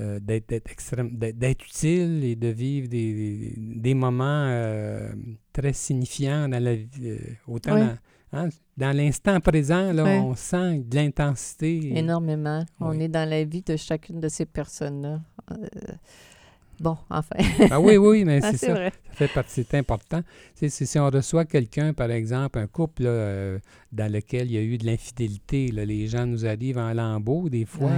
euh, 0.00 0.18
d'être 0.18 0.50
extrême, 0.50 1.10
d'être 1.16 1.64
utile 1.66 2.24
et 2.24 2.34
de 2.34 2.48
vivre 2.48 2.88
des, 2.88 3.54
des, 3.56 3.94
moments 3.94 4.48
euh, 4.48 5.12
très 5.54 5.72
signifiants 5.72 6.48
dans 6.48 6.62
la 6.62 6.74
vie. 6.74 6.88
Euh, 7.04 7.18
autant 7.48 7.78
dans, 7.78 7.96
hein, 8.32 8.48
dans 8.76 8.94
l'instant 8.94 9.40
présent, 9.40 9.92
là, 9.92 10.04
on 10.04 10.34
sent 10.34 10.80
de 10.80 10.96
l'intensité. 10.96 11.96
Énormément. 11.96 12.64
On 12.80 12.98
est 13.00 13.08
dans 13.08 13.26
la 13.28 13.44
vie 13.44 13.62
de 13.62 13.76
chacune 13.76 14.20
de 14.20 14.28
ces 14.28 14.44
personnes-là. 14.44 15.20
Bon, 16.80 16.98
enfin. 17.08 17.36
ah 17.70 17.80
oui, 17.80 17.96
oui, 17.96 18.24
mais 18.24 18.40
ah, 18.42 18.50
c'est 18.50 18.66
ça. 18.66 18.74
Ça 18.74 18.90
fait 19.12 19.28
partie, 19.28 19.64
c'est 19.64 19.78
important. 19.78 20.22
C'est, 20.56 20.68
si 20.68 20.98
on 20.98 21.08
reçoit 21.08 21.44
quelqu'un, 21.44 21.94
par 21.94 22.10
exemple, 22.10 22.58
un 22.58 22.66
couple 22.66 23.04
dans 23.04 24.12
lequel 24.12 24.48
il 24.48 24.54
y 24.54 24.58
a 24.58 24.62
eu 24.62 24.76
de 24.76 24.84
l'infidélité, 24.84 25.68
les 25.68 26.08
gens 26.08 26.26
nous 26.26 26.44
arrivent 26.44 26.78
en 26.78 26.92
lambeaux, 26.92 27.48
des 27.48 27.64
fois, 27.64 27.92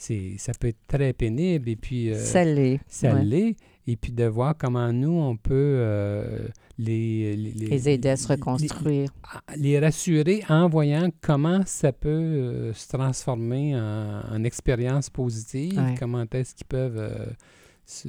c'est, 0.00 0.36
ça 0.38 0.52
peut 0.58 0.68
être 0.68 0.86
très 0.88 1.12
pénible. 1.12 1.68
Et 1.68 1.76
puis, 1.76 2.10
euh, 2.10 2.18
ça 2.18 2.42
l'est. 2.42 2.80
Ça 2.88 3.12
l'est. 3.12 3.54
Et 3.86 3.96
puis 3.96 4.12
de 4.12 4.24
voir 4.24 4.54
comment 4.56 4.92
nous, 4.92 5.12
on 5.12 5.36
peut 5.36 5.52
euh, 5.54 6.48
les, 6.78 7.36
les, 7.36 7.88
aider 7.88 8.10
à 8.10 8.16
se 8.16 8.28
reconstruire. 8.28 9.10
Les, 9.56 9.78
rassurer 9.78 10.42
en 10.48 10.68
voyant 10.68 11.10
comment 11.20 11.62
ça 11.66 11.92
peut 11.92 12.08
euh, 12.08 12.74
se 12.74 12.88
transformer 12.88 13.74
en, 13.76 14.44
expérience 14.44 15.10
positive, 15.10 15.80
comment 15.98 16.24
est-ce 16.32 16.54
qu'ils 16.54 16.66
peuvent 16.66 17.34
se 17.84 18.08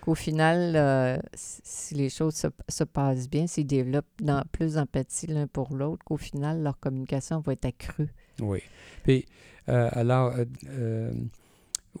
qu'au 0.00 0.14
final, 0.14 1.20
si 1.34 1.94
les 1.96 2.10
choses 2.10 2.34
se, 2.34 2.46
se, 2.68 2.84
passent 2.84 3.28
bien, 3.28 3.48
s'ils 3.48 3.66
développent 3.66 4.06
dans, 4.22 4.44
plus 4.52 4.74
d'empathie 4.74 5.26
l'un 5.26 5.48
pour 5.48 5.74
l'autre, 5.74 6.04
qu'au 6.04 6.16
final, 6.16 6.62
leur 6.62 6.78
communication 6.78 7.40
va 7.40 7.54
être 7.54 7.64
accrue. 7.64 8.08
Oui. 8.40 8.60
Puis, 9.02 9.26
euh, 9.68 9.88
alors, 9.92 10.32
euh, 10.34 10.44
euh, 10.68 11.12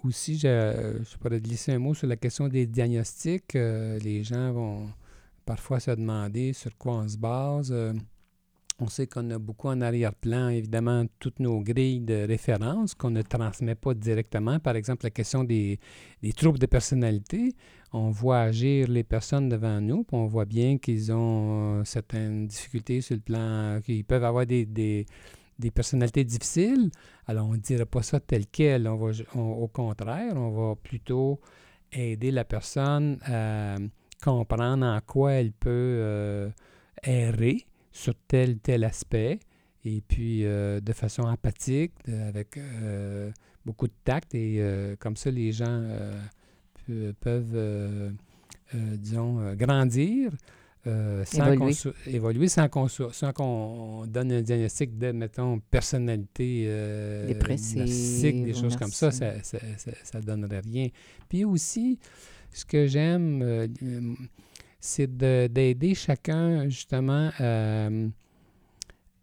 aussi, 0.04 0.38
je, 0.38 0.98
je, 1.02 1.16
pourrais 1.18 1.40
glisser 1.40 1.72
un 1.72 1.78
mot 1.78 1.94
sur 1.94 2.06
la 2.06 2.16
question 2.16 2.48
des 2.48 2.66
diagnostics. 2.66 3.54
les 3.54 4.22
gens 4.24 4.52
vont 4.52 4.88
parfois 5.44 5.80
se 5.80 5.90
demander 5.92 6.52
sur 6.52 6.76
quoi 6.76 6.94
on 6.94 7.08
se 7.08 7.16
base. 7.16 7.74
On 8.78 8.88
sait 8.88 9.06
qu'on 9.06 9.30
a 9.30 9.38
beaucoup 9.38 9.68
en 9.68 9.80
arrière-plan, 9.80 10.50
évidemment, 10.50 11.06
toutes 11.18 11.40
nos 11.40 11.60
grilles 11.62 12.02
de 12.02 12.26
référence 12.26 12.94
qu'on 12.94 13.08
ne 13.10 13.22
transmet 13.22 13.74
pas 13.74 13.94
directement. 13.94 14.58
Par 14.58 14.76
exemple, 14.76 15.04
la 15.06 15.10
question 15.10 15.44
des, 15.44 15.80
des 16.22 16.32
troubles 16.34 16.58
de 16.58 16.66
personnalité. 16.66 17.54
On 17.94 18.10
voit 18.10 18.40
agir 18.40 18.88
les 18.88 19.02
personnes 19.02 19.48
devant 19.48 19.80
nous, 19.80 20.04
puis 20.04 20.14
on 20.14 20.26
voit 20.26 20.44
bien 20.44 20.76
qu'ils 20.76 21.10
ont 21.10 21.82
certaines 21.86 22.46
difficultés 22.46 23.00
sur 23.00 23.14
le 23.14 23.22
plan, 23.22 23.80
qu'ils 23.82 24.04
peuvent 24.04 24.24
avoir 24.24 24.44
des, 24.44 25.06
des 25.58 25.70
personnalités 25.70 26.24
difficiles, 26.24 26.90
alors 27.26 27.48
on 27.48 27.52
ne 27.52 27.58
dirait 27.58 27.86
pas 27.86 28.02
ça 28.02 28.20
tel 28.20 28.46
quel. 28.46 28.88
On 28.88 28.96
va, 28.96 29.12
au 29.34 29.68
contraire, 29.68 30.36
on 30.36 30.50
va 30.50 30.74
plutôt 30.76 31.40
aider 31.92 32.30
la 32.30 32.44
personne 32.44 33.18
à 33.24 33.76
comprendre 34.22 34.84
en 34.84 35.00
quoi 35.00 35.32
elle 35.32 35.52
peut 35.52 35.70
euh, 35.70 36.50
errer 37.02 37.66
sur 37.92 38.14
tel 38.28 38.58
tel 38.58 38.84
aspect, 38.84 39.40
et 39.84 40.02
puis 40.06 40.44
euh, 40.44 40.80
de 40.80 40.92
façon 40.92 41.22
empathique, 41.22 41.94
avec 42.08 42.58
euh, 42.58 43.30
beaucoup 43.64 43.86
de 43.86 43.94
tact, 44.04 44.34
et 44.34 44.62
comme 44.98 45.16
ça 45.16 45.30
les 45.30 45.52
gens 45.52 45.82
peuvent, 47.20 48.12
disons, 48.74 49.54
grandir. 49.54 50.30
Euh, 50.86 51.24
sans 51.24 51.52
évoluer. 52.06 52.48
sans 52.48 52.68
qu'on 52.68 54.06
donne 54.06 54.30
un 54.32 54.42
diagnostic 54.42 54.96
de, 54.96 55.10
mettons, 55.10 55.58
personnalité 55.58 56.64
euh, 56.66 57.26
dépressive, 57.26 58.44
des 58.44 58.54
choses 58.54 58.76
comme 58.76 58.92
ça, 58.92 59.10
ça 59.10 59.24
ne 59.26 60.20
donnerait 60.20 60.60
rien. 60.60 60.88
Puis 61.28 61.44
aussi, 61.44 61.98
ce 62.52 62.64
que 62.64 62.86
j'aime, 62.86 63.42
euh, 63.42 63.66
c'est 64.78 65.16
d'aider 65.16 65.94
chacun, 65.94 66.68
justement, 66.68 67.30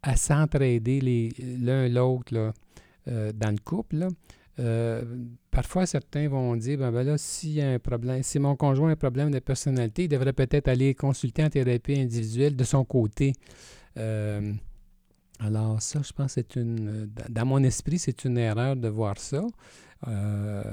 à 0.02 0.16
s'entraider 0.18 1.32
l'un 1.62 1.88
l'autre 1.88 2.54
dans 3.06 3.52
le 3.52 3.64
couple. 3.64 3.98
Là. 3.98 4.10
Euh, 4.60 5.04
parfois, 5.50 5.86
certains 5.86 6.28
vont 6.28 6.56
dire 6.56 6.78
ben, 6.78 6.92
ben 6.92 7.04
là, 7.04 7.18
s'il 7.18 7.54
y 7.54 7.62
a 7.62 7.72
un 7.72 7.80
problème, 7.80 8.22
si 8.22 8.38
mon 8.40 8.56
conjoint 8.56 8.90
a 8.90 8.92
un 8.94 8.96
problème 8.96 9.32
de 9.32 9.40
personnalité, 9.40 10.04
il 10.04 10.10
devrait 10.10 10.34
peut-être 10.34 10.68
aller 10.68 10.94
consulter 10.94 11.44
en 11.44 11.50
thérapie 11.50 12.00
individuelle 12.00 12.56
de 12.56 12.64
son 12.64 12.86
côté. 12.86 13.34
Euh, 13.98 14.54
alors, 15.40 15.82
ça, 15.82 16.02
je 16.04 16.14
pense 16.14 16.34
c'est 16.34 16.56
une. 16.56 17.10
Dans 17.30 17.46
mon 17.46 17.64
esprit, 17.64 17.98
c'est 17.98 18.26
une 18.26 18.38
erreur 18.38 18.76
de 18.76 18.88
voir 18.88 19.18
ça. 19.18 19.44
Euh, 20.08 20.64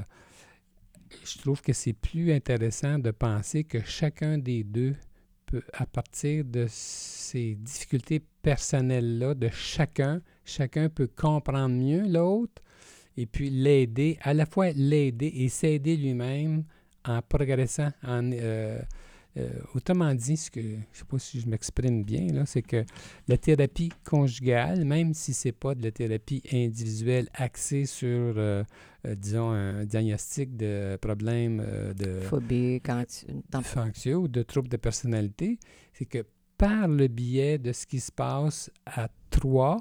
je 1.24 1.38
trouve 1.38 1.62
que 1.62 1.72
c'est 1.72 1.92
plus 1.92 2.32
intéressant 2.32 2.98
de 2.98 3.10
penser 3.10 3.64
que 3.64 3.80
chacun 3.80 4.38
des 4.38 4.62
deux 4.62 4.94
peut, 5.46 5.62
à 5.72 5.86
partir 5.86 6.44
de 6.44 6.66
ces 6.68 7.54
difficultés 7.54 8.22
personnelles-là, 8.42 9.34
de 9.34 9.48
chacun, 9.48 10.20
chacun 10.44 10.88
peut 10.88 11.08
comprendre 11.08 11.74
mieux 11.74 12.06
l'autre 12.06 12.62
et 13.16 13.26
puis 13.26 13.50
l'aider, 13.50 14.18
à 14.22 14.34
la 14.34 14.46
fois 14.46 14.70
l'aider 14.70 15.32
et 15.34 15.48
s'aider 15.48 15.96
lui-même 15.96 16.64
en 17.04 17.22
progressant, 17.22 17.90
en, 18.02 18.30
euh, 18.32 18.80
euh, 19.36 19.48
autrement 19.74 20.12
dit, 20.14 20.36
ce 20.36 20.50
que, 20.50 20.60
je 20.60 20.76
ne 20.76 20.82
sais 20.92 21.04
pas 21.04 21.18
si 21.18 21.40
je 21.40 21.48
m'exprime 21.48 22.02
bien, 22.02 22.26
là, 22.32 22.46
c'est 22.46 22.62
que 22.62 22.84
la 23.28 23.36
thérapie 23.36 23.90
conjugale, 24.04 24.84
même 24.84 25.14
si 25.14 25.32
ce 25.32 25.48
n'est 25.48 25.52
pas 25.52 25.74
de 25.74 25.82
la 25.82 25.90
thérapie 25.90 26.42
individuelle 26.52 27.28
axée 27.34 27.86
sur, 27.86 28.08
euh, 28.08 28.64
disons, 29.04 29.50
un 29.50 29.84
diagnostic 29.84 30.56
de 30.56 30.98
problèmes 31.00 31.64
de 31.96 32.20
phobie, 32.20 32.82
anxieux 33.76 34.16
ou 34.16 34.28
de 34.28 34.42
troubles 34.42 34.68
de 34.68 34.76
personnalité, 34.76 35.58
c'est 35.92 36.06
que 36.06 36.24
par 36.58 36.88
le 36.88 37.08
biais 37.08 37.56
de 37.58 37.72
ce 37.72 37.86
qui 37.86 38.00
se 38.00 38.12
passe 38.12 38.70
à 38.84 39.08
trois, 39.30 39.78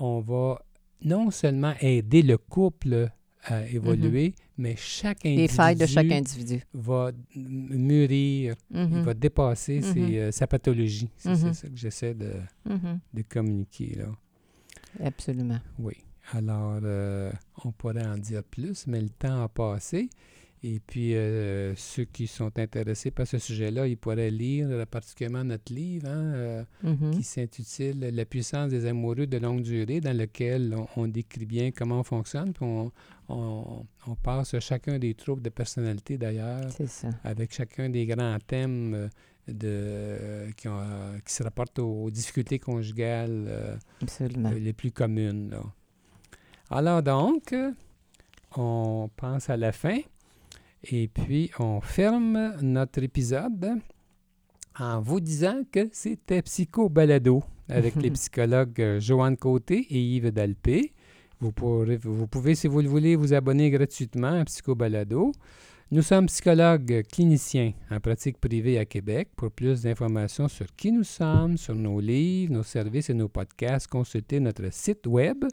on 0.00 0.20
va 0.20 0.60
non 1.04 1.30
seulement 1.30 1.74
aider 1.80 2.22
le 2.22 2.38
couple 2.38 3.10
à 3.44 3.66
évoluer, 3.66 4.28
mm-hmm. 4.28 4.34
mais 4.58 4.74
chaque 4.76 5.24
individu, 5.24 5.42
Les 5.42 5.48
failles 5.48 5.76
de 5.76 5.86
chaque 5.86 6.10
individu. 6.12 6.62
va 6.74 7.10
mûrir, 7.34 8.54
il 8.70 8.76
mm-hmm. 8.76 9.02
va 9.02 9.14
dépasser 9.14 9.80
mm-hmm. 9.80 10.14
euh, 10.16 10.30
sa 10.30 10.46
pathologie. 10.46 11.10
C'est 11.16 11.34
ça 11.34 11.68
que 11.68 11.76
j'essaie 11.76 12.14
de, 12.14 12.34
de, 12.66 13.22
communiquer. 13.22 13.96
Là. 13.96 15.06
Absolument. 15.06 15.60
Oui. 15.78 15.94
Alors, 16.32 16.78
euh, 16.82 17.32
on 17.64 17.72
pourrait 17.72 18.06
en 18.06 18.18
dire 18.18 18.44
plus, 18.44 18.86
mais 18.86 19.00
le 19.00 19.08
temps 19.08 19.42
a 19.42 19.48
passé. 19.48 20.10
Et 20.62 20.78
puis, 20.86 21.14
euh, 21.14 21.74
ceux 21.74 22.04
qui 22.04 22.26
sont 22.26 22.58
intéressés 22.58 23.10
par 23.10 23.26
ce 23.26 23.38
sujet-là, 23.38 23.86
ils 23.86 23.96
pourraient 23.96 24.30
lire 24.30 24.66
euh, 24.70 24.84
particulièrement 24.84 25.42
notre 25.42 25.72
livre 25.72 26.06
hein, 26.06 26.34
euh, 26.34 26.64
Mhm. 26.82 27.12
qui 27.12 27.22
s'intitule 27.22 27.98
La 28.00 28.24
puissance 28.26 28.68
des 28.70 28.84
amoureux 28.84 29.26
de 29.26 29.38
longue 29.38 29.62
durée, 29.62 30.00
dans 30.02 30.14
lequel 30.14 30.74
on, 30.76 30.86
on 31.02 31.08
décrit 31.08 31.46
bien 31.46 31.70
comment 31.70 32.00
on 32.00 32.02
fonctionne. 32.04 32.52
Puis 32.52 32.62
on, 32.64 32.92
on- 33.30 33.86
on 34.06 34.14
passe 34.16 34.58
chacun 34.60 34.98
des 34.98 35.14
troubles 35.14 35.40
de 35.40 35.48
personnalité 35.48 36.18
d'ailleurs, 36.18 36.68
avec 37.24 37.54
chacun 37.54 37.88
des 37.88 38.04
grands 38.04 38.36
thèmes 38.46 39.08
de, 39.48 40.50
qui, 40.58 40.68
ont, 40.68 40.82
qui 41.24 41.32
se 41.32 41.42
rapportent 41.42 41.78
aux 41.78 42.10
difficultés 42.10 42.58
conjugales. 42.58 43.46
euh, 43.48 43.76
les 44.58 44.74
plus 44.74 44.90
communes. 44.92 45.48
là. 45.52 45.62
Alors 46.70 47.02
donc, 47.02 47.54
on 48.56 49.08
pense 49.16 49.48
à 49.48 49.56
la 49.56 49.72
fin 49.72 49.98
et 50.84 51.08
puis 51.08 51.50
on 51.58 51.80
ferme 51.80 52.54
notre 52.62 53.02
épisode 53.02 53.80
en 54.78 55.00
vous 55.00 55.20
disant 55.20 55.62
que 55.70 55.88
c'était 55.92 56.42
Psycho 56.42 56.88
Balado 56.88 57.42
avec 57.68 57.96
les 57.96 58.10
psychologues 58.12 58.80
euh, 58.80 59.00
Joanne 59.00 59.36
Côté 59.36 59.86
et 59.90 60.00
Yves 60.00 60.30
Dalpé. 60.32 60.92
Vous, 61.40 61.52
pourrez- 61.52 61.98
vous 62.02 62.26
pouvez, 62.26 62.54
si 62.54 62.66
vous 62.66 62.80
le 62.80 62.88
voulez, 62.88 63.16
vous 63.16 63.32
abonner 63.34 63.70
gratuitement 63.70 64.40
à 64.40 64.44
Psycho 64.44 64.74
Balado. 64.74 65.32
Nous 65.90 66.02
sommes 66.02 66.26
psychologues 66.26 67.02
cliniciens 67.10 67.72
en 67.90 67.98
pratique 67.98 68.38
privée 68.38 68.78
à 68.78 68.84
Québec. 68.84 69.28
Pour 69.36 69.50
plus 69.50 69.82
d'informations 69.82 70.46
sur 70.48 70.66
qui 70.76 70.92
nous 70.92 71.02
sommes, 71.04 71.56
sur 71.56 71.74
nos 71.74 71.98
livres, 72.00 72.52
nos 72.52 72.62
services 72.62 73.10
et 73.10 73.14
nos 73.14 73.28
podcasts, 73.28 73.88
consultez 73.88 74.38
notre 74.38 74.72
site 74.72 75.06
web 75.06 75.44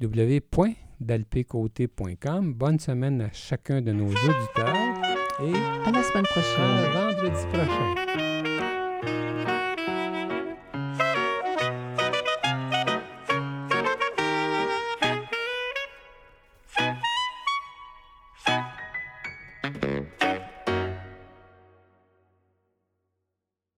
www.dalpécoté.com. 0.00 2.54
Bonne 2.54 2.78
semaine 2.78 3.20
à 3.22 3.30
chacun 3.32 3.80
de 3.82 3.92
nos 3.92 4.06
auditeurs 4.08 4.74
et 5.40 5.52
À 5.86 5.90
la 5.90 6.02
semaine 6.02 6.24
prochaine. 6.24 6.64
à 6.64 6.90
vendredi 7.12 7.46
prochain. 7.52 7.94